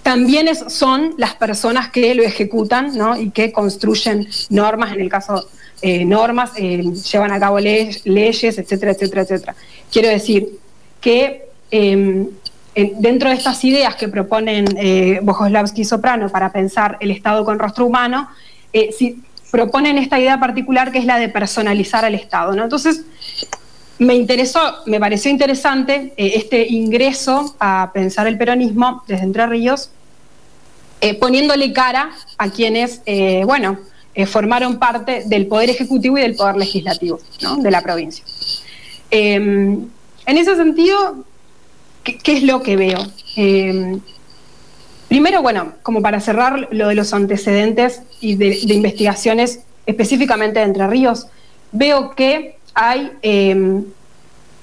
también 0.02 0.48
son 0.54 1.14
las 1.16 1.34
personas 1.34 1.90
que 1.90 2.14
lo 2.14 2.22
ejecutan 2.22 2.96
¿no? 2.96 3.16
y 3.18 3.30
que 3.30 3.52
construyen 3.52 4.28
normas, 4.50 4.92
en 4.92 5.00
el 5.00 5.08
caso 5.08 5.48
normas, 5.82 6.52
llevan 6.54 7.32
a 7.32 7.40
cabo 7.40 7.58
leyes, 7.58 8.04
etcétera, 8.58 8.92
etcétera, 8.92 9.22
etcétera. 9.22 9.56
Quiero 9.90 10.08
decir 10.08 10.48
que 11.00 11.46
dentro 12.74 13.28
de 13.28 13.34
estas 13.34 13.62
ideas 13.64 13.96
que 13.96 14.08
proponen 14.08 14.64
eh, 14.76 15.20
y 15.74 15.84
Soprano 15.84 16.28
para 16.30 16.52
pensar 16.52 16.96
el 17.00 17.10
Estado 17.10 17.44
con 17.44 17.58
rostro 17.58 17.86
humano, 17.86 18.28
eh, 18.72 18.90
proponen 19.50 19.98
esta 19.98 20.18
idea 20.18 20.40
particular 20.40 20.90
que 20.90 20.98
es 20.98 21.04
la 21.04 21.18
de 21.18 21.28
personalizar 21.28 22.04
al 22.04 22.14
Estado. 22.14 22.54
Entonces, 22.54 23.04
me 23.98 24.14
interesó, 24.14 24.60
me 24.86 24.98
pareció 24.98 25.30
interesante 25.30 26.14
eh, 26.16 26.32
este 26.36 26.66
ingreso 26.66 27.54
a 27.60 27.90
pensar 27.92 28.26
el 28.26 28.38
peronismo 28.38 29.02
desde 29.06 29.24
Entre 29.24 29.46
Ríos, 29.46 29.90
eh, 31.02 31.14
poniéndole 31.14 31.72
cara 31.72 32.10
a 32.38 32.48
quienes, 32.48 33.02
bueno, 33.44 33.78
formaron 34.26 34.78
parte 34.78 35.24
del 35.26 35.46
Poder 35.46 35.70
Ejecutivo 35.70 36.16
y 36.16 36.22
del 36.22 36.36
Poder 36.36 36.56
Legislativo 36.56 37.18
de 37.58 37.70
la 37.70 37.80
provincia. 37.80 38.24
en 39.10 39.90
ese 40.26 40.54
sentido, 40.54 41.24
¿Qué, 42.02 42.20
es 42.32 42.42
lo 42.42 42.62
que 42.62 42.76
veo? 42.76 42.98
Eh, 43.36 43.98
primero, 45.08 45.42
bueno, 45.42 45.74
como 45.82 46.02
para 46.02 46.20
cerrar 46.20 46.68
lo 46.70 46.88
de 46.88 46.94
los 46.94 47.12
antecedentes 47.12 48.02
y 48.20 48.34
de, 48.34 48.58
investigaciones 48.74 49.60
específicamente 49.86 50.58
de 50.58 50.66
Entre 50.66 50.86
Ríos, 50.86 51.26
veo 51.70 52.14
que 52.14 52.56
hay, 52.74 53.12
eh, 53.22 53.82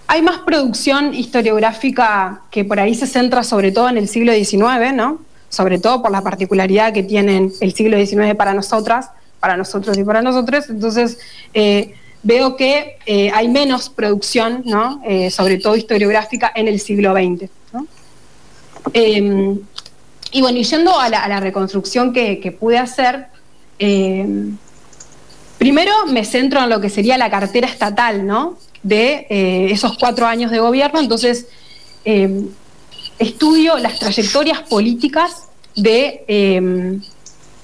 hay 0.07 0.21
más 0.21 0.39
producción 0.39 1.13
historiográfica 1.13 2.41
que 2.51 2.65
por 2.65 2.79
ahí 2.79 2.95
se 2.95 3.07
centra 3.07 3.43
sobre 3.43 3.71
todo 3.71 3.89
en 3.89 3.97
el 3.97 4.07
siglo 4.07 4.33
XIX, 4.33 4.93
¿no? 4.93 5.19
Sobre 5.49 5.79
todo 5.79 6.01
por 6.01 6.11
la 6.11 6.21
particularidad 6.21 6.93
que 6.93 7.03
tiene 7.03 7.51
el 7.59 7.73
siglo 7.73 7.97
XIX 7.97 8.35
para 8.35 8.53
nosotras, 8.53 9.09
para 9.39 9.55
nosotros 9.55 9.97
y 9.97 10.03
para 10.03 10.21
nosotros. 10.21 10.69
Entonces, 10.69 11.19
eh, 11.53 11.95
veo 12.23 12.55
que 12.55 12.97
eh, 13.05 13.31
hay 13.33 13.47
menos 13.47 13.89
producción, 13.89 14.63
¿no? 14.65 15.01
Eh, 15.05 15.31
sobre 15.31 15.57
todo 15.57 15.75
historiográfica, 15.75 16.51
en 16.53 16.67
el 16.67 16.79
siglo 16.79 17.13
XX. 17.13 17.49
Em, 18.93 19.59
y 20.31 20.41
bueno, 20.41 20.57
y 20.57 20.63
yendo 20.63 20.97
a 20.99 21.09
la, 21.09 21.39
reconstrucción 21.39 22.13
que, 22.13 22.57
pude 22.59 22.77
hacer, 22.77 23.27
em, 23.77 24.57
primero 25.57 26.05
me 26.07 26.25
centro 26.25 26.63
en 26.63 26.69
lo 26.69 26.81
que 26.81 26.89
sería 26.89 27.17
la 27.17 27.29
cartera 27.29 27.67
estatal, 27.67 28.25
¿no? 28.25 28.57
De 28.83 29.27
eh, 29.29 29.67
esos 29.71 29.97
cuatro 29.97 30.25
años 30.25 30.51
de 30.51 30.59
gobierno, 30.59 30.99
entonces 30.99 31.47
em, 32.05 32.47
estudio 33.17 33.77
las 33.77 33.99
trayectorias 33.99 34.61
políticas 34.61 35.49
de, 35.75 37.01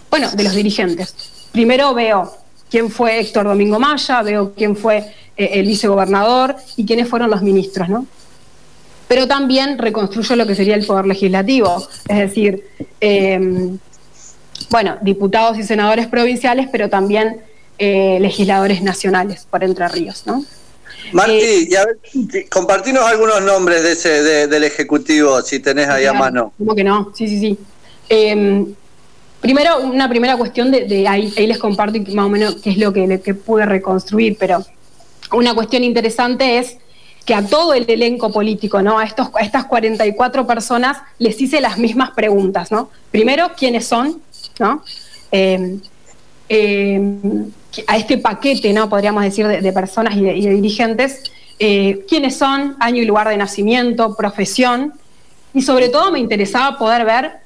bueno, 0.10 0.32
de 0.32 0.44
los 0.44 0.54
dirigentes. 0.54 1.16
Primero 1.52 1.94
veo 1.94 2.45
quién 2.70 2.90
fue 2.90 3.20
Héctor 3.20 3.46
Domingo 3.46 3.80
Maya, 3.80 4.22
veo 4.22 4.54
quién 4.54 4.76
fue 4.76 4.98
eh, 5.38 5.50
el 5.54 5.68
vicegobernador 5.68 6.56
y 6.78 6.86
quiénes 6.86 7.08
fueron 7.08 7.30
los 7.30 7.42
ministros, 7.42 7.90
¿no? 7.90 8.06
Pero 9.08 9.28
también 9.28 9.78
reconstruyo 9.78 10.36
lo 10.36 10.48
que 10.48 10.56
sería 10.56 10.76
el 10.76 10.86
poder 10.86 11.06
legislativo, 11.06 11.88
es 12.08 12.18
decir, 12.18 12.64
em, 13.00 13.78
bueno, 14.70 14.98
diputados 15.02 15.58
y 15.60 15.64
senadores 15.64 16.08
provinciales, 16.08 16.68
pero 16.72 16.90
también 16.90 17.42
eh, 17.78 18.18
legisladores 18.20 18.82
nacionales 18.82 19.46
por 19.50 19.64
Entre 19.64 19.88
Ríos, 19.90 20.24
¿no? 20.26 20.44
Marti, 21.12 21.70
eh, 21.70 22.48
compartinos 22.50 23.04
algunos 23.04 23.42
nombres 23.44 23.84
de 23.84 23.92
ese 23.92 24.48
del 24.48 24.64
ejecutivo, 24.64 25.42
si 25.42 25.60
tenés 25.60 25.88
ahí 25.88 26.06
a 26.06 26.14
mano. 26.14 26.54
¿Cómo 26.58 26.74
que 26.74 26.84
no? 26.84 27.12
Sí, 27.16 27.28
sí, 27.28 27.40
sí. 27.40 27.58
Em, 29.46 29.56
Primero, 29.56 29.80
una 29.82 30.10
primera 30.10 30.38
cuestión 30.38 30.72
de, 30.72 31.08
ahí, 31.08 31.32
les 31.38 31.60
comparto 31.60 32.00
más 32.14 32.26
o 32.26 32.30
menos 32.30 32.56
qué 32.56 32.72
es 32.72 32.78
lo 32.78 32.92
que, 32.92 33.34
pude 33.36 33.66
reconstruir, 33.66 34.38
pero 34.40 34.64
una 35.32 35.54
cuestión 35.54 35.84
interesante 35.84 36.58
es 36.58 36.78
que 37.26 37.36
a 37.36 37.46
todo 37.46 37.74
el 37.74 37.90
elenco 37.90 38.32
político, 38.32 38.82
¿no? 38.82 38.98
A, 39.00 39.04
estos, 39.04 39.30
a 39.34 39.42
estas 39.42 39.66
44 39.66 40.48
personas 40.48 40.98
les 41.20 41.40
hice 41.42 41.62
las 41.62 41.78
mismas 41.78 42.12
preguntas, 42.12 42.72
¿no? 42.72 42.90
Primero, 43.12 43.52
¿quiénes 43.58 43.86
son? 43.86 44.22
¿no? 44.60 44.84
Eh, 45.32 45.78
eh, 46.50 47.02
a 47.88 47.98
este 47.98 48.18
paquete, 48.18 48.74
¿no? 48.74 48.90
Podríamos 48.90 49.24
decir, 49.24 49.48
de, 49.48 49.74
personas 49.74 50.16
y 50.16 50.22
de, 50.22 50.34
dirigentes, 50.34 51.24
eh, 51.60 52.06
quiénes 52.08 52.36
son, 52.36 52.76
año 52.80 53.02
y 53.02 53.06
lugar 53.06 53.30
de 53.30 53.38
nacimiento, 53.38 54.16
profesión, 54.16 54.94
y 55.54 55.62
sobre 55.62 55.90
todo 55.90 56.12
me 56.12 56.20
interesaba 56.20 56.78
poder 56.78 57.06
ver 57.06 57.45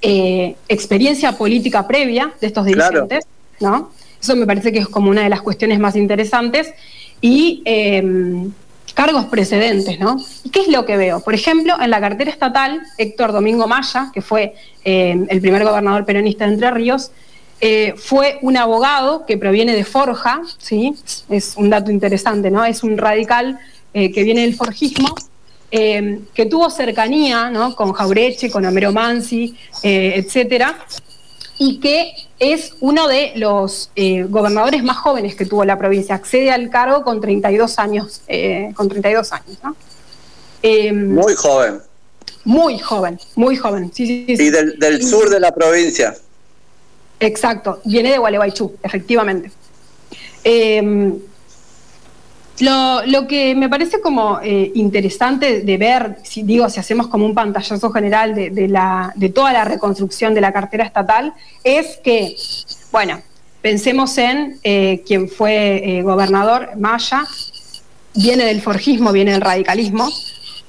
eh, 0.00 0.56
experiencia 0.68 1.32
política 1.32 1.86
previa 1.86 2.32
de 2.40 2.46
estos 2.46 2.66
dirigentes, 2.66 3.24
¿no? 3.60 3.90
Eso 4.20 4.36
me 4.36 4.46
parece 4.46 4.72
que 4.72 4.78
es 4.78 4.88
como 4.88 5.10
una 5.10 5.22
de 5.22 5.28
las 5.28 5.42
cuestiones 5.42 5.78
más 5.80 5.96
interesantes. 5.96 6.72
Y 7.20 7.62
em, 7.64 8.52
cargos 8.94 9.26
precedentes, 9.26 9.98
¿no? 9.98 10.16
¿Y 10.44 10.50
qué 10.50 10.60
es 10.62 10.68
lo 10.68 10.84
que 10.84 10.96
veo? 10.96 11.20
Por 11.20 11.34
ejemplo, 11.34 11.74
en 11.80 11.90
la 11.90 12.00
cartera 12.00 12.30
estatal, 12.30 12.82
Héctor 12.98 13.32
Domingo 13.32 13.66
Maya, 13.66 14.10
que 14.12 14.22
fue 14.22 14.54
em, 14.84 15.26
el 15.28 15.40
primer 15.40 15.64
gobernador 15.64 16.04
peronista 16.04 16.46
de 16.46 16.54
Entre 16.54 16.70
Ríos, 16.70 17.10
eh, 17.60 17.94
fue 17.96 18.38
un 18.42 18.56
abogado 18.56 19.24
que 19.24 19.38
proviene 19.38 19.74
de 19.74 19.84
Forja, 19.84 20.42
¿sí? 20.58 20.94
Es 21.30 21.54
un 21.56 21.70
dato 21.70 21.92
interesante, 21.92 22.50
¿no? 22.50 22.64
Es 22.64 22.82
un 22.82 22.98
radical 22.98 23.58
eh, 23.94 24.10
que 24.10 24.24
viene 24.24 24.40
del 24.40 24.56
forjismo 24.56 25.14
Em, 25.74 26.26
que 26.34 26.44
tuvo 26.44 26.68
cercanía 26.68 27.50
con 27.74 27.94
Jaureche, 27.94 28.50
con 28.50 28.62
Homero 28.66 28.92
Mansi, 28.92 29.56
eh, 29.82 30.12
etcétera, 30.16 30.76
y 31.56 31.80
que 31.80 32.12
es 32.38 32.74
uno 32.80 33.08
de 33.08 33.32
los 33.36 33.90
eh, 33.96 34.24
gobernadores 34.24 34.84
más 34.84 34.98
jóvenes 34.98 35.34
que 35.34 35.46
tuvo 35.46 35.64
la 35.64 35.78
provincia. 35.78 36.14
Accede 36.14 36.50
al 36.50 36.68
cargo 36.68 37.02
con 37.02 37.22
32 37.22 37.78
años. 37.78 38.20
Eh, 38.28 38.70
con 38.76 38.90
32 38.90 39.32
años 39.32 39.58
em, 40.62 41.14
muy 41.14 41.34
joven. 41.34 41.80
Muy 42.44 42.78
joven, 42.78 43.18
muy 43.34 43.56
joven. 43.56 43.90
Sí, 43.94 44.26
Y 44.28 44.50
del, 44.50 45.02
sur 45.02 45.30
de 45.30 45.40
la 45.40 45.54
provincia. 45.54 46.14
Exacto, 47.18 47.80
viene 47.86 48.10
de 48.10 48.18
Gualeguaychú, 48.18 48.74
efectivamente. 48.82 49.50
Em, 50.44 51.18
lo, 52.60 53.26
que 53.26 53.54
me 53.54 53.68
parece 53.68 54.00
como 54.00 54.38
eh, 54.42 54.70
interesante 54.74 55.62
de 55.62 55.76
ver, 55.78 56.18
si 56.22 56.42
digo, 56.42 56.68
si 56.68 56.80
hacemos 56.80 57.08
como 57.08 57.24
un 57.24 57.34
pantallazo 57.34 57.90
general 57.90 58.34
de, 58.34 59.32
toda 59.34 59.52
la 59.52 59.64
reconstrucción 59.64 60.34
de 60.34 60.40
la 60.40 60.52
cartera 60.52 60.84
estatal, 60.84 61.34
es 61.64 61.98
que, 62.04 62.36
bueno, 62.90 63.20
pensemos 63.62 64.16
en 64.18 64.58
eh, 64.62 65.02
quien 65.06 65.28
fue 65.28 65.98
eh, 65.98 66.02
gobernador, 66.02 66.70
Maya, 66.76 67.24
viene 68.14 68.44
del 68.44 68.60
forjismo, 68.60 69.12
viene 69.12 69.32
del 69.32 69.40
radicalismo, 69.40 70.10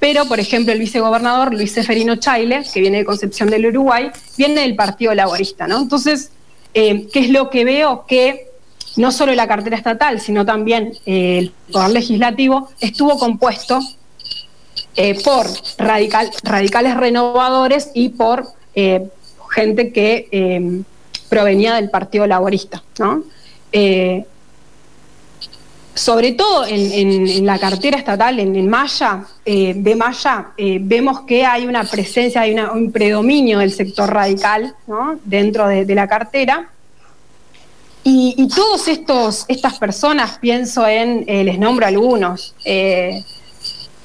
pero, 0.00 0.26
por 0.26 0.40
ejemplo, 0.40 0.72
el 0.72 0.78
vicegobernador 0.78 1.54
Luis 1.54 1.72
Seferino 1.72 2.16
Chaile, 2.16 2.62
que 2.72 2.80
viene 2.80 2.98
de 2.98 3.04
Concepción 3.04 3.50
del 3.50 3.66
Uruguay, 3.66 4.10
viene 4.36 4.62
del 4.62 4.74
Partido 4.74 5.14
Laborista, 5.14 5.66
¿no? 5.66 5.80
Entonces, 5.80 6.30
¿qué 6.74 7.08
es 7.14 7.30
lo 7.30 7.48
que 7.48 7.64
veo? 7.64 8.04
Que 8.06 8.53
no 8.96 9.12
solo 9.12 9.34
la 9.34 9.46
cartera 9.46 9.76
estatal, 9.76 10.20
sino 10.20 10.44
también 10.44 10.92
eh, 11.06 11.38
el 11.38 11.52
Poder 11.72 11.90
Legislativo, 11.90 12.68
estuvo 12.80 13.18
compuesto 13.18 13.80
por 15.24 15.46
radical, 15.76 16.30
radicales 16.44 16.96
renovadores 16.96 17.90
y 17.94 18.10
por 18.10 18.46
gente 19.50 19.92
que 19.92 20.84
provenía 21.28 21.74
del 21.74 21.90
Partido 21.90 22.26
Laborista. 22.28 22.82
¿no? 23.00 23.24
sobre 25.94 26.32
todo 26.32 26.66
en, 26.66 27.46
la 27.46 27.58
cartera 27.58 27.96
estatal, 27.96 28.40
en, 28.40 28.68
Maya, 28.68 29.24
eh, 29.44 29.74
de 29.76 29.94
Maya, 29.94 30.48
eh, 30.56 30.78
vemos 30.80 31.20
que 31.20 31.46
hay 31.46 31.66
una 31.66 31.84
presencia, 31.84 32.42
hay 32.42 32.54
un 32.54 32.90
predominio 32.90 33.60
del 33.60 33.72
sector 33.72 34.12
radical 34.12 34.74
dentro 35.24 35.68
de, 35.68 35.94
la 35.94 36.08
cartera. 36.08 36.68
Y, 38.04 38.34
y 38.36 38.48
todos 38.48 38.86
estos, 38.88 39.46
estas 39.48 39.78
personas, 39.78 40.38
pienso 40.38 40.86
en, 40.86 41.24
eh, 41.26 41.42
les 41.42 41.58
nombro 41.58 41.86
algunos, 41.86 42.54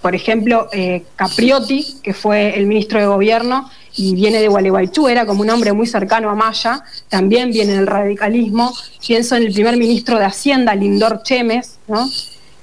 por 0.01 0.15
ejemplo, 0.15 0.70
Capriotti, 1.18 1.98
que 2.01 2.13
fue 2.13 2.58
el 2.58 2.65
ministro 2.65 3.00
de 3.00 3.06
Gobierno, 3.06 3.70
y 3.96 4.15
viene 4.15 4.39
de 4.39 4.48
Gualeguaychú, 4.48 5.10
era 5.10 5.25
como 5.25 5.41
un 5.41 5.50
hombre 5.50 5.74
muy 5.74 5.86
cercano 5.86 6.29
a 6.29 6.36
Maya, 6.36 6.84
también 7.10 7.51
viene 7.51 7.74
del 7.74 7.88
radicalismo. 7.88 8.74
Pienso 9.06 9.36
en 9.36 9.44
el 9.44 9.53
primer 9.53 9.75
ministro 9.75 10.18
de 10.18 10.25
Hacienda, 10.25 10.74
Lindor 10.74 11.22
Chemes, 11.24 11.79
¿no? 11.88 12.10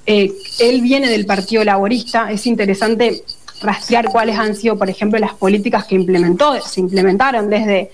Eh, 0.07 0.33
él 0.61 0.81
viene 0.81 1.09
del 1.11 1.27
Partido 1.27 1.65
Laborista, 1.65 2.31
es 2.31 2.47
interesante 2.47 3.23
rastrear 3.61 4.07
cuáles 4.07 4.39
han 4.39 4.55
sido, 4.55 4.79
por 4.79 4.89
ejemplo, 4.89 5.19
las 5.19 5.35
políticas 5.35 5.85
que 5.85 5.97
implementó, 5.97 6.59
se 6.63 6.81
implementaron 6.81 7.51
desde 7.51 7.91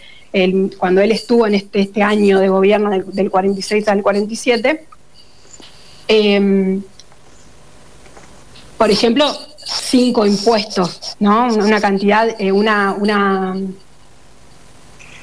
cuando 0.78 1.00
él 1.02 1.12
estuvo 1.12 1.46
en 1.46 1.54
este, 1.54 1.80
este 1.80 2.02
año 2.02 2.40
de 2.40 2.48
gobierno 2.48 2.90
del, 2.90 3.30
46 3.30 3.86
al 3.88 4.02
47. 4.02 4.86
Em, 6.08 6.82
por 8.78 8.90
ejemplo, 8.90 9.30
cinco 9.64 10.26
impuestos, 10.26 11.16
¿no? 11.20 11.46
Una 11.54 11.80
cantidad, 11.80 12.28
eh, 12.40 12.50
una, 12.50 12.94
una, 12.98 13.56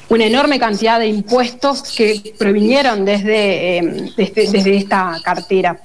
una, 0.08 0.24
enorme 0.24 0.58
cantidad 0.58 0.98
de 0.98 1.08
impuestos 1.08 1.82
que 1.82 2.34
provinieron 2.38 3.04
desde, 3.04 3.78
eh, 3.78 4.12
desde, 4.16 4.76
esta 4.76 5.20
cartera. 5.22 5.80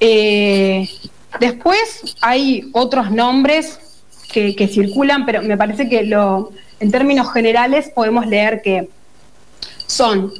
Eh, 0.00 0.88
después 1.38 2.16
hay 2.20 2.68
otros 2.72 3.10
nombres 3.10 3.78
que, 4.32 4.68
circulan, 4.68 5.24
pero 5.24 5.42
me 5.42 5.56
parece 5.56 5.88
que 5.88 6.02
lo, 6.02 6.50
en 6.80 6.90
términos 6.90 7.32
generales 7.32 7.90
podemos 7.94 8.26
leer 8.26 8.62
que 8.62 8.88
son 9.86 10.32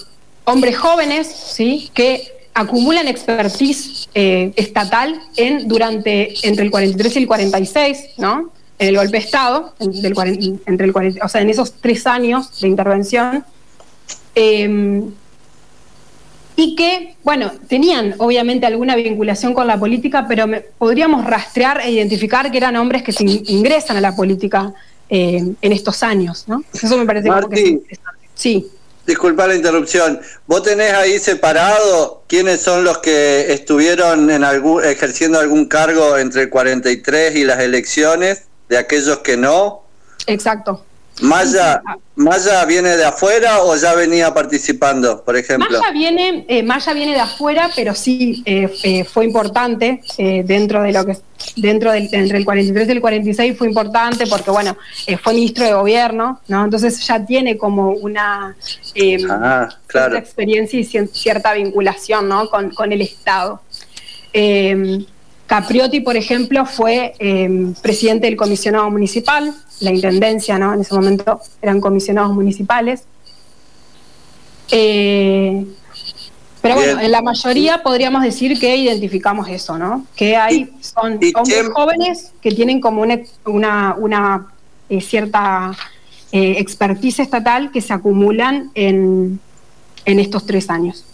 hombres 0.45 0.77
jóvenes, 0.77 1.27
¿sí? 1.27 1.91
Que 1.95 2.35
acumulan 2.55 3.09
expertise 3.09 4.09
eh, 4.15 4.53
estatal 4.57 5.21
en, 5.37 5.67
durante, 5.69 6.35
entre 6.47 6.65
el 6.65 6.71
43 6.71 7.17
y 7.17 7.19
el 7.21 7.27
46, 7.27 8.05
¿no? 8.19 8.51
En 8.79 8.89
el 8.89 8.97
golpe 8.97 9.13
de 9.13 9.19
Estado, 9.19 9.75
entre 9.79 10.87
el, 10.87 10.95
o 11.23 11.29
sea, 11.29 11.41
en 11.41 11.51
esos 11.51 11.75
tres 11.75 12.07
años 12.07 12.61
de 12.61 12.69
intervención. 12.69 13.45
Em, 14.35 15.13
y 16.57 16.77
que, 16.77 17.17
bueno, 17.25 17.51
tenían 17.69 18.15
obviamente 18.19 18.67
alguna 18.67 18.95
vinculación 18.95 19.55
con 19.55 19.67
la 19.67 19.79
política, 19.79 20.27
pero 20.29 20.47
podríamos 20.79 21.25
rastrear 21.25 21.81
e 21.81 21.91
identificar 21.91 22.51
que 22.51 22.59
eran 22.59 22.77
hombres 22.77 23.03
que 23.03 23.13
se 23.13 23.25
ingresan 23.25 23.97
a 23.97 24.01
la 24.01 24.15
política 24.15 24.73
eh, 25.09 25.43
en 25.61 25.73
estos 25.73 26.03
años, 26.03 26.45
¿no? 26.47 26.65
Eso 26.73 26.97
me 26.97 27.07
parece 27.07 27.29
como 27.29 27.49
que 27.49 27.61
es 27.61 27.69
interesante. 27.69 28.29
Sí. 28.35 28.71
Disculpa 29.07 29.47
la 29.47 29.55
interrupción. 29.55 30.21
¿Vos 30.47 30.63
tenés 30.63 30.93
ahí 30.95 31.19
separado 31.19 32.23
quiénes 32.27 32.63
son 32.63 32.85
los 32.85 32.99
que 32.99 33.53
estuvieron 33.53 34.31
en 34.31 34.45
algún, 34.45 34.83
ejerciendo 34.83 35.39
algún 35.39 35.67
cargo 35.67 36.17
entre 36.17 36.43
el 36.43 36.51
43 36.51 37.37
y 37.37 37.45
las 37.45 37.61
elecciones, 37.61 38.45
de 38.69 38.79
aquellos 38.79 39.19
que 39.19 39.37
no? 39.37 39.83
Exacto. 40.27 40.85
Maya, 41.21 41.83
¿Maya 42.17 42.65
viene 42.65 42.97
de 42.97 43.05
afuera 43.05 43.63
o 43.63 43.77
ya 43.77 43.95
venía 43.95 44.35
participando, 44.35 45.23
por 45.25 45.37
ejemplo? 45.37 45.79
Maya 45.79 45.93
viene, 45.93 46.45
eh, 46.49 46.63
Maya 46.63 46.93
viene 46.93 47.13
de 47.13 47.21
afuera, 47.21 47.71
pero 47.75 47.95
sí 47.95 48.43
eh, 48.45 48.73
eh, 48.83 49.05
fue 49.05 49.25
importante 49.25 50.01
dentro 50.17 50.83
de 50.83 50.93
lo 50.93 51.07
que 51.07 51.17
dentro 51.57 51.93
del 51.93 52.09
entre 52.13 52.39
el 52.39 52.45
43 52.45 52.89
y 52.89 52.93
el 52.93 53.01
46 53.01 53.59
fue 53.59 53.69
importante 53.69 54.27
porque 54.27 54.51
bueno 54.51 54.77
fue 55.23 55.35
ministro 55.35 55.65
de 55.65 55.75
gobierno, 55.75 56.41
¿no? 56.49 56.65
Entonces 56.65 56.99
ya 57.07 57.25
tiene 57.25 57.59
como 57.59 57.91
una 57.91 58.57
ah, 59.31 59.69
experiencia 60.17 60.81
y 60.81 60.85
cierta 60.85 61.53
vinculación, 61.53 62.29
¿no? 62.29 62.49
Con, 62.49 62.71
con 62.71 62.93
el 62.93 63.03
Estado. 63.03 63.61
Capriotti, 65.55 66.01
por 66.01 66.17
ejemplo, 66.17 66.67
fue 66.67 67.15
presidente 67.81 68.27
del 68.27 68.37
comisionado 68.37 68.91
municipal 68.91 69.55
la 69.81 69.93
intendencia, 69.93 70.59
¿no? 70.59 70.75
En 70.75 70.81
ese 70.81 70.95
momento 70.95 71.41
eran 71.63 71.81
comisionados 71.81 72.33
municipales. 72.33 73.05
Eh, 74.71 75.65
pero 76.63 76.75
bueno, 76.77 77.01
en 77.01 77.13
la 77.13 77.21
mayoría 77.21 77.83
podríamos 77.83 78.23
decir 78.23 78.59
que 78.59 78.75
identificamos 78.77 79.49
eso, 79.49 79.79
¿no? 79.79 80.07
Que 80.17 80.37
hay, 80.37 80.73
son 80.81 81.21
hombres 81.35 81.69
jóvenes 81.73 82.33
que 82.41 82.51
tienen 82.53 82.81
como 82.81 83.03
una, 83.03 83.95
una, 83.97 84.47
eh, 84.89 85.01
cierta 85.01 85.77
eh, 86.33 86.55
expertise 86.59 87.21
estatal 87.21 87.71
que 87.71 87.81
se 87.81 87.93
acumulan 87.93 88.71
en, 88.75 89.41
estos 90.07 90.47
tres 90.47 90.71
años. 90.71 91.05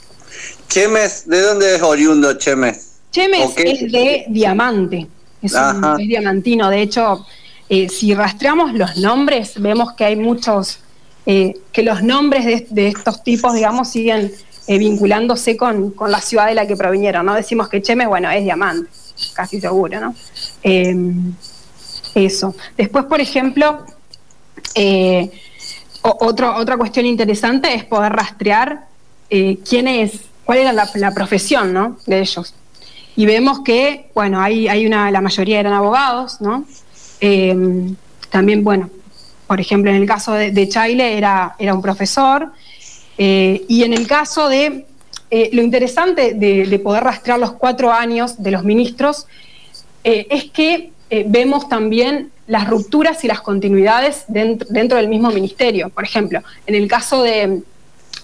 Chemes, 0.69 1.29
¿de 1.29 1.41
dónde 1.43 1.75
es 1.75 1.83
oriundo 1.83 2.35
Chemes? 2.35 2.90
Chemes 3.11 3.53
es 3.57 3.93
de 3.93 4.25
diamante, 4.29 5.07
es, 5.43 5.53
un, 5.55 6.01
es 6.01 6.09
diamantino, 6.09 6.71
de 6.71 6.83
hecho 6.83 7.27
eh, 7.73 7.89
si 7.89 8.13
rastreamos 8.15 8.73
los 8.75 8.97
nombres, 8.97 9.53
vemos 9.63 9.93
que 9.93 10.05
hay 10.05 10.17
muchos, 10.17 10.81
eh, 11.25 11.55
que 11.73 11.85
los 11.85 12.03
nombres 12.03 12.69
de, 12.69 12.89
estos 12.89 13.23
tipos, 13.23 13.55
digamos, 13.55 13.89
siguen 13.89 14.33
eh, 14.67 14.77
vinculándose 14.77 15.57
con, 15.57 15.95
la 16.09 16.21
ciudad 16.21 16.49
de 16.49 16.57
la 16.57 16.67
que 16.67 16.75
provinieron, 16.75 17.25
¿no? 17.25 17.33
Decimos 17.33 17.69
que 17.69 17.81
Cheme, 17.81 18.09
bueno, 18.09 18.29
es 18.29 18.43
diamante, 18.43 18.91
casi 19.35 19.61
seguro, 19.61 20.01
¿no? 20.01 20.15
eso. 22.13 22.57
Después, 22.77 23.05
por 23.05 23.21
ejemplo, 23.21 23.87
otra 26.03 26.77
cuestión 26.77 27.07
interesante 27.07 27.73
es 27.73 27.85
poder 27.85 28.13
rastrear 28.13 28.89
quién 29.29 29.87
es, 29.87 30.23
cuál 30.45 30.59
era 30.59 30.73
la, 30.73 31.15
profesión, 31.15 31.73
¿no? 31.73 31.99
De 32.05 32.19
ellos. 32.19 32.53
Y 33.17 33.27
vemos 33.27 33.61
que, 33.61 34.11
bueno, 34.15 34.41
hay, 34.41 34.69
hay 34.69 34.87
una, 34.87 35.11
la 35.11 35.21
mayoría 35.21 35.61
eran 35.61 35.73
abogados, 35.73 36.41
¿no? 36.41 36.65
Eh, 37.21 37.55
también, 38.31 38.65
bueno, 38.65 38.91
por 39.47 39.61
ejemplo, 39.61 39.91
en 39.91 39.97
el 39.97 40.07
caso 40.07 40.33
de, 40.33 40.53
de 40.53 40.69
Chaile 40.69 41.17
era, 41.17 41.55
era 41.59 41.75
un 41.75 41.83
profesor. 41.83 42.53
Eh, 43.19 43.65
y 43.69 43.83
en 43.83 43.93
el 43.93 44.07
caso 44.07 44.49
de 44.49 44.87
eh, 45.31 45.51
lo 45.53 45.63
interesante 45.63 46.35
de, 46.35 46.79
poder 46.79 47.05
rastrear 47.05 47.39
los 47.39 47.53
cuatro 47.53 47.93
años 47.93 48.43
de 48.43 48.51
los 48.51 48.65
ministros 48.65 49.27
es 50.03 50.45
que 50.45 50.93
vemos 51.27 51.69
también 51.69 52.31
las 52.47 52.67
rupturas 52.67 53.23
y 53.23 53.29
las 53.29 53.43
continuidades 53.43 54.25
dentro, 54.29 54.97
del 54.97 55.09
mismo 55.09 55.31
ministerio. 55.31 55.91
Por 55.91 56.05
ejemplo, 56.05 56.43
en 56.67 56.75
el 56.75 56.89
caso 56.89 57.23
del, 57.23 57.65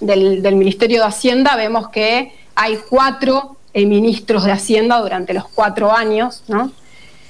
del, 0.01 0.57
Ministerio 0.57 1.01
de 1.01 1.07
Hacienda 1.07 1.55
vemos 1.57 1.91
que 1.91 2.33
hay 2.55 2.79
cuatro 2.89 3.56
ministros 3.85 4.45
de 4.45 4.53
Hacienda 4.53 4.99
durante 5.01 5.35
los 5.35 5.47
cuatro 5.49 5.93
años, 5.93 6.43
¿no? 6.49 6.73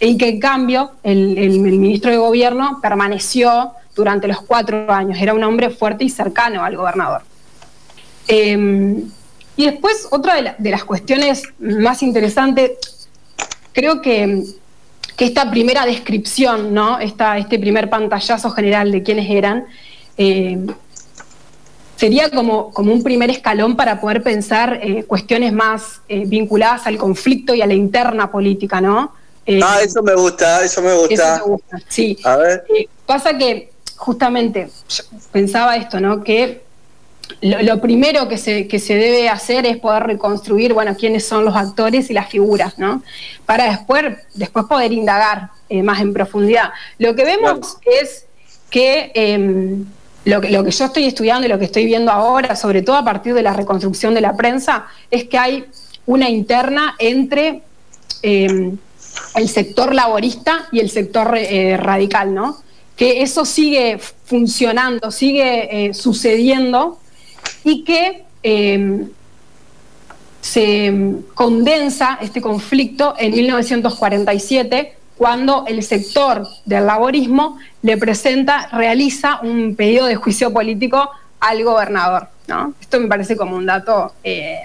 y 0.00 0.18
que 0.18 0.28
en 0.28 0.40
cambio 0.40 0.92
el, 1.02 1.58
ministro 1.60 2.10
de 2.10 2.18
Gobierno 2.18 2.78
permaneció 2.82 3.72
durante 3.94 4.28
los 4.28 4.40
cuatro 4.42 4.90
años. 4.92 5.18
Era 5.20 5.32
un 5.32 5.42
hombre 5.42 5.70
fuerte 5.70 6.04
y 6.04 6.10
cercano 6.10 6.62
al 6.62 6.76
gobernador. 6.76 7.22
Em, 8.28 9.08
y 9.56 9.64
después, 9.64 10.08
otra 10.10 10.56
de, 10.58 10.70
las 10.70 10.84
cuestiones 10.84 11.44
más 11.58 12.02
interesantes, 12.02 13.08
creo 13.72 14.02
que, 14.02 14.44
esta 15.18 15.50
primera 15.50 15.86
descripción, 15.86 16.74
¿no? 16.74 16.98
este 16.98 17.58
primer 17.58 17.88
pantallazo 17.88 18.50
general 18.50 18.92
de 18.92 19.02
quiénes 19.02 19.30
eran, 19.30 19.64
em, 20.18 20.66
sería 21.96 22.30
como, 22.30 22.72
como 22.72 22.92
un 22.92 23.02
primer 23.02 23.30
escalón 23.30 23.74
para 23.74 24.00
poder 24.00 24.22
pensar 24.22 24.78
eh, 24.82 25.04
cuestiones 25.04 25.52
más 25.52 26.00
eh, 26.08 26.24
vinculadas 26.26 26.86
al 26.86 26.98
conflicto 26.98 27.54
y 27.54 27.62
a 27.62 27.66
la 27.66 27.74
interna 27.74 28.30
política, 28.30 28.80
¿no? 28.80 29.14
Eh, 29.46 29.60
ah, 29.62 29.80
eso 29.82 30.02
me 30.02 30.14
gusta, 30.14 30.62
eso 30.62 30.82
me 30.82 30.94
gusta. 30.94 31.42
sí. 31.88 32.18
A 32.24 32.36
ver. 32.36 32.64
Pasa 33.06 33.36
que 33.38 33.70
justamente 33.96 34.68
pensaba 35.32 35.76
esto, 35.76 36.00
¿no? 36.00 36.22
Que 36.22 36.62
lo, 37.40 37.80
primero 37.80 38.28
que 38.28 38.38
se, 38.38 38.68
que 38.68 38.78
se 38.78 38.94
debe 38.94 39.28
hacer 39.28 39.66
es 39.66 39.78
poder 39.78 40.04
reconstruir, 40.04 40.74
bueno, 40.74 40.96
quiénes 40.96 41.26
son 41.26 41.44
los 41.44 41.56
actores 41.56 42.10
y 42.10 42.12
las 42.12 42.28
figuras, 42.28 42.78
¿no? 42.78 43.02
Para 43.46 43.64
después, 43.64 44.16
después 44.34 44.66
poder 44.66 44.92
indagar 44.92 45.50
más 45.82 46.00
en 46.00 46.12
profundidad. 46.12 46.70
Lo 46.98 47.14
que 47.16 47.24
vemos 47.24 47.78
es 47.84 48.26
que 48.70 49.10
em, 49.14 49.86
lo 50.26 50.40
que, 50.40 50.50
lo 50.50 50.64
que 50.64 50.72
yo 50.72 50.84
estoy 50.84 51.04
estudiando 51.04 51.46
y 51.46 51.48
lo 51.48 51.58
que 51.58 51.66
estoy 51.66 51.86
viendo 51.86 52.10
ahora, 52.10 52.56
sobre 52.56 52.82
todo 52.82 52.96
a 52.96 53.04
partir 53.04 53.32
de 53.32 53.42
la 53.42 53.52
reconstrucción 53.52 54.12
de 54.12 54.20
la 54.20 54.36
prensa, 54.36 54.86
es 55.08 55.24
que 55.24 55.38
hay 55.38 55.64
una 56.04 56.28
interna 56.28 56.96
entre 56.98 57.62
em, 58.22 58.76
el 59.36 59.48
sector 59.48 59.94
laborista 59.94 60.66
y 60.72 60.80
el 60.80 60.90
sector 60.90 61.36
eh, 61.38 61.76
radical, 61.76 62.34
¿no? 62.34 62.58
Que 62.96 63.22
eso 63.22 63.44
sigue 63.44 64.00
funcionando, 64.24 65.12
sigue 65.12 65.86
eh, 65.86 65.94
sucediendo 65.94 66.98
y 67.62 67.84
que 67.84 68.24
se 70.40 70.94
condensa 71.34 72.18
este 72.20 72.40
conflicto 72.40 73.14
en 73.18 73.32
1947 73.32 74.95
cuando 75.16 75.64
el 75.66 75.82
sector 75.82 76.46
del 76.64 76.86
laborismo 76.86 77.58
le 77.82 77.96
presenta, 77.96 78.68
realiza 78.72 79.40
un 79.42 79.74
pedido 79.74 80.06
de 80.06 80.16
juicio 80.16 80.52
político 80.52 81.10
al 81.40 81.64
gobernador. 81.64 82.28
¿no? 82.48 82.74
Esto 82.80 83.00
me 83.00 83.08
parece 83.08 83.36
como 83.36 83.56
un 83.56 83.66
dato 83.66 84.12
eh, 84.22 84.60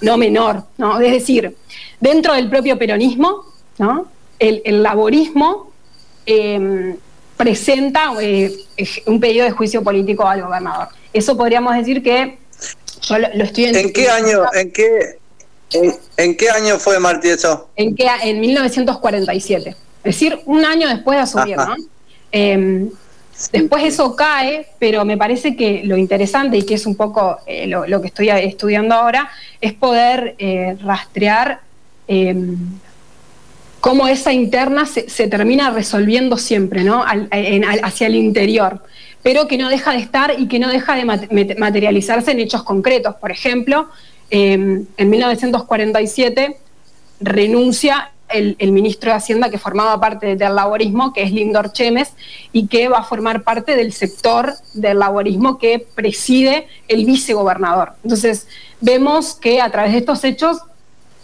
no 0.00 0.16
menor. 0.16 0.62
¿no? 0.78 1.00
Es 1.00 1.12
decir, 1.12 1.56
dentro 2.00 2.34
del 2.34 2.48
propio 2.48 2.78
peronismo, 2.78 3.44
¿no? 3.78 4.06
el, 4.38 4.82
laborismo 4.82 5.72
em, 6.24 6.96
presenta 7.36 8.12
eh, 8.20 8.54
un 9.06 9.18
pedido 9.18 9.44
de 9.44 9.50
juicio 9.50 9.82
político 9.82 10.26
al 10.26 10.42
gobernador. 10.42 10.88
Eso 11.12 11.36
podríamos 11.36 11.74
decir 11.74 12.02
que 12.02 12.38
yo 13.02 13.18
lo, 13.18 13.26
estoy 13.26 13.64
¿En 13.66 13.92
qué 13.92 14.08
año? 14.08 14.44
¿En 14.52 14.72
qué, 14.72 15.18
en, 16.16 16.36
qué 16.36 16.50
año 16.50 16.78
fue 16.78 16.98
Martí 16.98 17.28
eso? 17.28 17.68
En, 17.76 17.94
qué, 17.94 18.08
en 18.22 18.40
1947. 18.40 19.76
Es 20.06 20.20
decir, 20.20 20.38
un 20.46 20.64
año 20.64 20.88
después 20.88 21.16
de 21.16 21.22
asumir, 21.22 21.56
¿no? 21.56 21.74
Em, 22.30 22.90
después 23.52 23.84
eso 23.84 24.14
cae, 24.14 24.68
pero 24.78 25.04
me 25.04 25.16
parece 25.16 25.56
que 25.56 25.82
lo 25.84 25.96
interesante 25.96 26.58
y 26.58 26.62
que 26.62 26.74
es 26.74 26.86
un 26.86 26.94
poco 26.94 27.38
eh, 27.46 27.66
lo, 27.66 28.00
que 28.00 28.06
estoy 28.06 28.30
estudiando 28.30 28.94
ahora 28.94 29.28
es 29.60 29.72
poder 29.72 30.36
eh, 30.38 30.76
rastrear 30.80 31.60
em, 32.06 32.56
cómo 33.80 34.06
esa 34.06 34.32
interna 34.32 34.86
se, 34.86 35.28
termina 35.28 35.70
resolviendo 35.70 36.36
siempre, 36.36 36.84
¿no? 36.84 37.04
hacia 37.04 38.06
el 38.06 38.14
interior, 38.14 38.82
pero 39.22 39.48
que 39.48 39.58
no 39.58 39.68
deja 39.68 39.92
de 39.92 39.98
estar 39.98 40.34
y 40.38 40.46
que 40.46 40.58
no 40.60 40.68
deja 40.68 40.94
de 40.94 41.04
materializarse 41.58 42.30
en 42.30 42.40
hechos 42.40 42.62
concretos. 42.62 43.16
Por 43.16 43.32
ejemplo, 43.32 43.88
em, 44.30 44.86
en 44.96 45.10
1947 45.10 46.56
renuncia 47.20 48.10
el, 48.28 48.72
ministro 48.72 49.10
de 49.10 49.16
Hacienda 49.16 49.50
que 49.50 49.58
formaba 49.58 50.00
parte 50.00 50.36
del 50.36 50.54
laborismo, 50.54 51.12
que 51.12 51.22
es 51.22 51.32
Lindor 51.32 51.72
Chemes, 51.72 52.12
y 52.52 52.66
que 52.66 52.88
va 52.88 52.98
a 52.98 53.04
formar 53.04 53.42
parte 53.42 53.76
del 53.76 53.92
sector 53.92 54.54
del 54.74 54.98
laborismo 54.98 55.58
que 55.58 55.84
preside 55.94 56.66
el 56.88 57.04
vicegobernador. 57.04 57.92
Entonces, 58.02 58.46
vemos 58.80 59.34
que 59.34 59.60
a 59.60 59.70
través 59.70 59.92
de 59.92 59.98
estos 59.98 60.24
hechos 60.24 60.58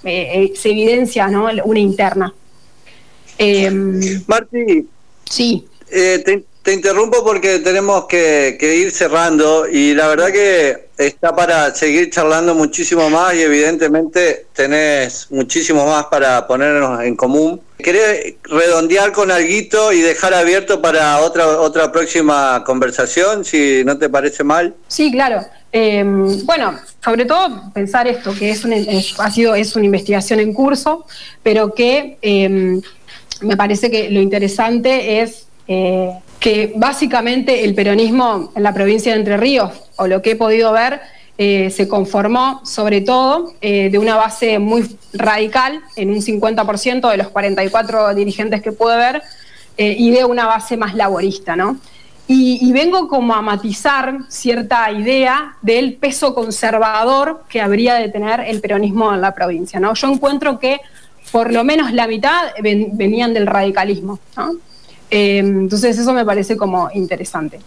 eh, 0.05 0.31
eh, 0.35 0.53
se 0.57 0.71
evidencia 0.71 1.27
una 1.27 1.79
interna. 1.79 2.35
Eh, 3.39 3.71
Marti, 4.27 4.89
sí. 5.29 5.67
Eh, 5.91 6.23
te, 6.25 6.45
interrumpo 6.71 7.25
porque 7.25 7.59
tenemos 7.59 8.07
que, 8.07 8.57
ir 8.61 8.93
cerrando 8.93 9.67
y 9.67 9.95
la 9.95 10.07
verdad 10.09 10.31
que 10.31 10.89
está 10.97 11.35
para 11.35 11.75
seguir 11.75 12.11
charlando 12.11 12.55
muchísimo 12.55 13.11
más 13.11 13.35
y 13.35 13.41
evidentemente 13.41 14.47
tenés 14.53 15.27
muchísimo 15.31 15.85
más 15.87 16.05
para 16.07 16.47
ponernos 16.47 17.03
en 17.03 17.17
común. 17.17 17.61
¿Querés 17.79 18.35
redondear 18.45 19.11
con 19.11 19.33
algo 19.33 19.93
y 19.93 20.01
dejar 20.03 20.35
abierto 20.35 20.81
para 20.81 21.19
otra 21.19 21.91
próxima 21.91 22.63
conversación, 22.65 23.45
si 23.45 23.83
no 23.85 23.99
te 23.99 24.09
parece 24.09 24.45
mal? 24.45 24.75
Sí, 24.87 25.11
claro. 25.11 25.45
Em, 25.73 26.45
bueno, 26.45 26.79
sobre 27.03 27.25
todo 27.25 27.73
pensar 27.73 28.07
esto, 28.07 28.35
que 28.39 28.51
es, 28.51 28.65
ha 29.19 29.31
sido, 29.31 29.55
es 29.55 29.75
una 29.75 29.87
investigación 29.87 30.39
en 30.39 30.53
curso, 30.53 31.07
pero 31.43 31.75
que 31.75 32.19
em, 32.21 32.81
me 33.41 33.57
parece 33.57 33.91
que 33.91 34.11
lo 34.11 34.21
interesante 34.21 35.23
es 35.23 35.47
eh, 35.67 36.13
que 36.43 36.73
básicamente 36.75 37.65
el 37.65 37.75
peronismo 37.75 38.51
en 38.57 38.65
la 38.65 38.75
provincia 38.75 39.13
de 39.13 39.21
Entre 39.21 39.37
Ríos, 39.37 39.71
o 39.97 40.09
lo 40.09 40.21
que 40.21 40.33
he 40.33 40.37
podido 40.37 40.73
ver, 40.73 41.01
eh, 41.39 41.71
se 41.71 41.87
conformó 41.87 42.61
sobre 42.67 43.01
todo 43.01 43.55
eh, 43.61 43.91
de 43.91 43.99
una 43.99 44.17
base 44.17 44.59
muy 44.59 44.99
radical, 45.13 45.81
en 45.95 46.11
un 46.11 46.21
50% 46.21 47.11
de 47.11 47.17
los 47.17 47.29
44 47.29 48.15
dirigentes 48.15 48.61
que 48.61 48.73
pude 48.73 48.97
ver, 48.97 49.23
y 49.79 50.11
de 50.11 50.27
una 50.27 50.47
base 50.47 50.77
más 50.77 50.95
laborista, 50.95 51.57
¿no? 51.57 51.79
Y, 52.29 52.73
vengo 52.73 53.09
como 53.09 53.35
a 53.35 53.43
matizar 53.43 54.21
cierta 54.29 54.91
idea 54.91 55.57
del 55.61 55.95
peso 55.95 56.35
conservador 56.35 57.43
que 57.49 57.61
habría 57.61 57.95
de 57.95 58.09
tener 58.09 58.41
el 58.41 58.61
peronismo 58.61 59.13
en 59.13 59.21
la 59.21 59.35
provincia, 59.35 59.81
¿no? 59.81 59.93
Yo 59.95 60.09
encuentro 60.11 60.59
que 60.59 60.81
por 61.31 61.53
lo 61.53 61.65
menos 61.65 61.93
la 61.93 62.07
mitad 62.07 62.53
venían 62.63 63.35
del 63.35 63.47
radicalismo. 63.47 64.19
Eh, 65.13 65.39
entonces 65.39 65.99
eso 65.99 66.11
me 66.15 66.25
parece 66.25 66.57
como 66.57 66.91
interesante. 66.95 67.61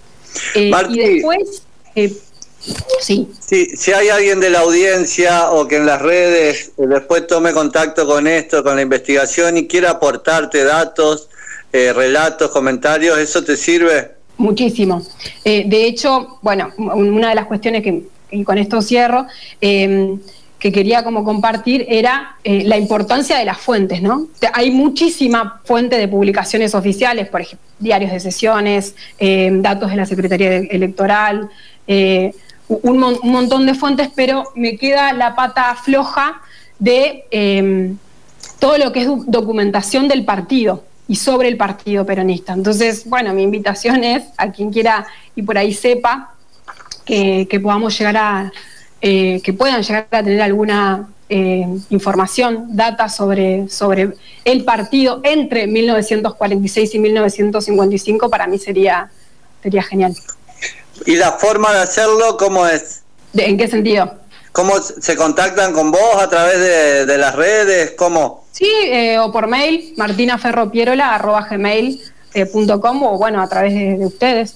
Eh, 0.55 0.71
y 0.89 0.97
después, 0.97 1.61
eh, 1.95 2.11
sí. 2.99 3.29
Si 3.39 3.93
hay 3.93 4.09
alguien 4.09 4.39
de 4.39 4.49
la 4.49 4.61
audiencia 4.61 5.51
o 5.51 5.67
que 5.67 5.75
en 5.75 5.85
las 5.85 6.01
redes 6.01 6.71
después 6.75 7.27
tome 7.27 7.53
contacto 7.53 8.07
con 8.07 8.25
esto, 8.25 8.63
con 8.63 8.75
la 8.75 8.81
investigación 8.81 9.57
y 9.57 9.67
quiera 9.67 9.91
aportarte 9.91 10.63
datos, 10.63 11.29
relatos, 11.71 12.51
comentarios, 12.51 13.19
¿eso 13.19 13.43
te 13.43 13.57
sirve? 13.57 14.13
Muchísimo. 14.37 15.05
de 15.43 15.85
hecho, 15.85 16.39
bueno, 16.41 16.71
una 16.77 17.29
de 17.29 17.35
las 17.35 17.45
cuestiones 17.45 17.83
que, 17.83 18.03
y 18.31 18.43
con 18.43 18.57
esto 18.57 18.81
cierro, 18.81 19.27
que 20.59 20.71
quería 20.71 21.03
como 21.03 21.23
compartir 21.23 21.85
era 21.89 22.37
eh, 22.43 22.63
la 22.65 22.77
importancia 22.77 23.37
de 23.37 23.45
las 23.45 23.57
fuentes, 23.57 24.01
¿no? 24.01 24.27
Hay 24.53 24.71
muchísima 24.71 25.61
fuente 25.63 25.97
de 25.97 26.07
publicaciones 26.07 26.73
oficiales, 26.73 27.27
por 27.27 27.41
ejemplo, 27.41 27.67
diarios 27.79 28.11
de 28.11 28.19
sesiones, 28.19 28.95
eh, 29.19 29.49
datos 29.53 29.91
de 29.91 29.97
la 29.97 30.05
Secretaría 30.05 30.57
Electoral, 30.57 31.49
eh, 31.87 32.33
un, 32.67 32.97
montón 32.97 33.65
de 33.65 33.75
fuentes, 33.75 34.09
pero 34.15 34.45
me 34.55 34.77
queda 34.77 35.13
la 35.13 35.35
pata 35.35 35.75
floja 35.75 36.41
de 36.79 37.25
em, 37.29 37.97
todo 38.57 38.77
lo 38.77 38.91
que 38.91 39.01
es 39.01 39.07
documentación 39.27 40.07
del 40.07 40.25
partido 40.25 40.83
y 41.07 41.17
sobre 41.17 41.49
el 41.49 41.57
partido 41.57 42.05
peronista. 42.05 42.53
Entonces, 42.53 43.07
bueno, 43.07 43.33
mi 43.33 43.43
invitación 43.43 44.03
es 44.03 44.23
a 44.37 44.51
quien 44.51 44.71
quiera 44.71 45.05
y 45.35 45.43
por 45.43 45.57
ahí 45.57 45.73
sepa 45.73 46.31
que 47.05 47.59
podamos 47.61 47.95
llegar 47.99 48.17
a 48.17 48.51
eh, 49.07 49.39
que 49.43 49.53
puedan 49.53 49.83
llegar 49.83 50.07
a 50.09 50.23
tener 50.23 50.41
alguna 50.41 51.07
eh, 51.29 51.63
información, 51.91 52.75
data 52.75 53.07
sobre, 53.07 53.69
sobre 53.69 54.13
el 54.43 54.63
partido 54.63 55.21
entre 55.23 55.67
1946 55.67 56.95
y 56.95 56.99
1955, 56.99 58.31
para 58.31 58.47
mí 58.47 58.57
sería, 58.57 59.11
sería 59.61 59.83
genial. 59.83 60.15
¿Y 61.05 61.17
la 61.17 61.33
forma 61.33 61.71
de 61.71 61.81
hacerlo 61.81 62.35
cómo 62.35 62.65
es? 62.65 63.03
¿En 63.35 63.59
qué 63.59 63.67
sentido? 63.67 64.11
¿Cómo 64.51 64.79
se 64.79 65.15
contactan 65.15 65.71
con 65.71 65.91
vos 65.91 66.15
a 66.19 66.27
través 66.27 67.05
de, 67.05 67.17
las 67.19 67.35
redes? 67.35 67.93
¿Cómo? 67.95 68.47
Sí, 68.53 68.71
eh, 68.85 69.19
o 69.19 69.31
por 69.31 69.45
mail, 69.45 69.93
martinaferropierola.gmail.com 69.97 72.14
o 72.43 73.17
bueno, 73.17 73.41
a 73.41 73.47
través 73.47 73.73
de 73.73 74.05
ustedes. 74.05 74.55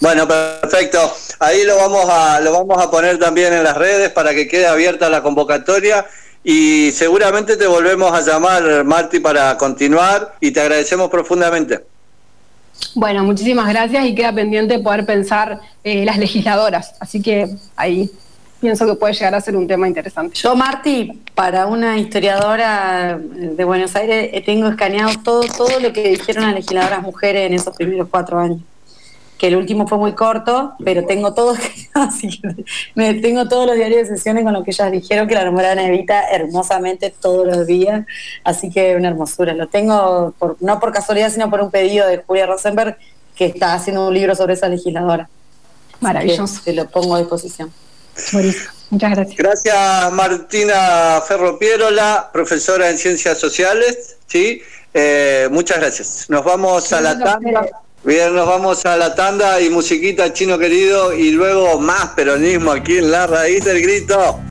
Bueno, 0.00 0.26
perfecto. 0.26 0.98
Ahí 1.38 1.64
lo 1.64 1.76
vamos 1.76 2.06
a 2.08 2.40
lo 2.40 2.52
vamos 2.52 2.84
a 2.84 2.90
poner 2.90 3.18
también 3.18 3.52
en 3.52 3.62
las 3.62 3.76
redes 3.76 4.10
para 4.10 4.34
que 4.34 4.48
quede 4.48 4.66
abierta 4.66 5.08
la 5.08 5.22
convocatoria 5.22 6.06
y 6.42 6.90
seguramente 6.92 7.56
te 7.56 7.66
volvemos 7.66 8.12
a 8.12 8.20
llamar, 8.20 8.84
Marti, 8.84 9.20
para 9.20 9.56
continuar 9.56 10.36
y 10.40 10.50
te 10.50 10.60
agradecemos 10.60 11.10
profundamente. 11.10 11.84
Bueno, 12.94 13.24
muchísimas 13.24 13.68
gracias 13.68 14.04
y 14.06 14.14
queda 14.14 14.32
pendiente 14.32 14.78
poder 14.78 15.04
pensar 15.04 15.60
eh, 15.84 16.04
las 16.04 16.18
legisladoras, 16.18 16.94
así 17.00 17.20
que 17.20 17.48
ahí 17.76 18.10
pienso 18.60 18.86
que 18.86 18.94
puede 18.94 19.14
llegar 19.14 19.34
a 19.34 19.40
ser 19.40 19.56
un 19.56 19.66
tema 19.66 19.88
interesante. 19.88 20.36
Yo, 20.36 20.54
Marti, 20.56 21.22
para 21.34 21.66
una 21.66 21.98
historiadora 21.98 23.18
de 23.18 23.64
Buenos 23.64 23.94
Aires, 23.96 24.30
eh, 24.32 24.42
tengo 24.42 24.68
escaneado 24.68 25.12
todo, 25.22 25.42
todo 25.56 25.80
lo 25.80 25.92
que 25.92 26.08
dijeron 26.08 26.44
las 26.44 26.54
legisladoras 26.54 27.02
mujeres 27.02 27.46
en 27.46 27.54
esos 27.54 27.76
primeros 27.76 28.08
cuatro 28.10 28.38
años 28.38 28.60
que 29.38 29.46
el 29.46 29.56
último 29.56 29.86
fue 29.86 29.98
muy 29.98 30.12
corto, 30.12 30.74
pero 30.84 31.06
tengo 31.06 31.32
todo, 31.32 31.54
así 31.94 32.40
me, 32.94 33.14
tengo 33.14 33.48
todos 33.48 33.66
los 33.66 33.76
diarios 33.76 34.08
de 34.08 34.16
sesiones 34.16 34.42
con 34.42 34.52
lo 34.52 34.64
que 34.64 34.72
ellas 34.72 34.90
dijeron 34.90 35.28
que 35.28 35.34
la 35.34 35.44
nombraron 35.44 35.78
Evita 35.84 36.28
hermosamente 36.28 37.14
todos 37.18 37.46
los 37.46 37.66
días, 37.66 38.04
así 38.42 38.68
que 38.68 38.96
una 38.96 39.08
hermosura. 39.08 39.54
Lo 39.54 39.68
tengo 39.68 40.34
por, 40.38 40.56
no 40.60 40.80
por 40.80 40.92
casualidad, 40.92 41.30
sino 41.30 41.48
por 41.48 41.60
un 41.60 41.70
pedido 41.70 42.06
de 42.08 42.18
Julia 42.18 42.46
Rosenberg, 42.46 42.98
que 43.36 43.46
está 43.46 43.74
haciendo 43.74 44.08
un 44.08 44.14
libro 44.14 44.34
sobre 44.34 44.54
esa 44.54 44.68
legisladora. 44.68 45.28
Maravilloso. 46.00 46.60
Te 46.64 46.72
lo 46.72 46.88
pongo 46.88 47.14
a 47.14 47.20
disposición. 47.20 47.72
Muchas 48.90 49.10
gracias. 49.10 49.36
Gracias 49.36 50.12
Martina 50.12 51.22
Ferro 51.26 51.58
Pierola, 51.58 52.30
profesora 52.32 52.88
en 52.90 52.98
Ciencias 52.98 53.38
Sociales. 53.38 54.16
¿sí? 54.26 54.62
Eh, 54.94 55.48
muchas 55.50 55.78
gracias. 55.78 56.26
Nos 56.28 56.44
vamos 56.44 56.92
a 56.92 57.00
la 57.00 57.18
tanda. 57.18 57.66
Bien, 58.04 58.34
nos 58.34 58.46
vamos 58.46 58.86
a 58.86 58.96
la 58.96 59.14
tanda 59.14 59.60
y 59.60 59.68
musiquita 59.70 60.32
chino 60.32 60.58
querido 60.58 61.12
y 61.12 61.32
luego 61.32 61.80
más 61.80 62.10
peronismo 62.10 62.70
aquí 62.70 62.98
en 62.98 63.10
la 63.10 63.26
raíz 63.26 63.64
del 63.64 63.82
grito. 63.82 64.40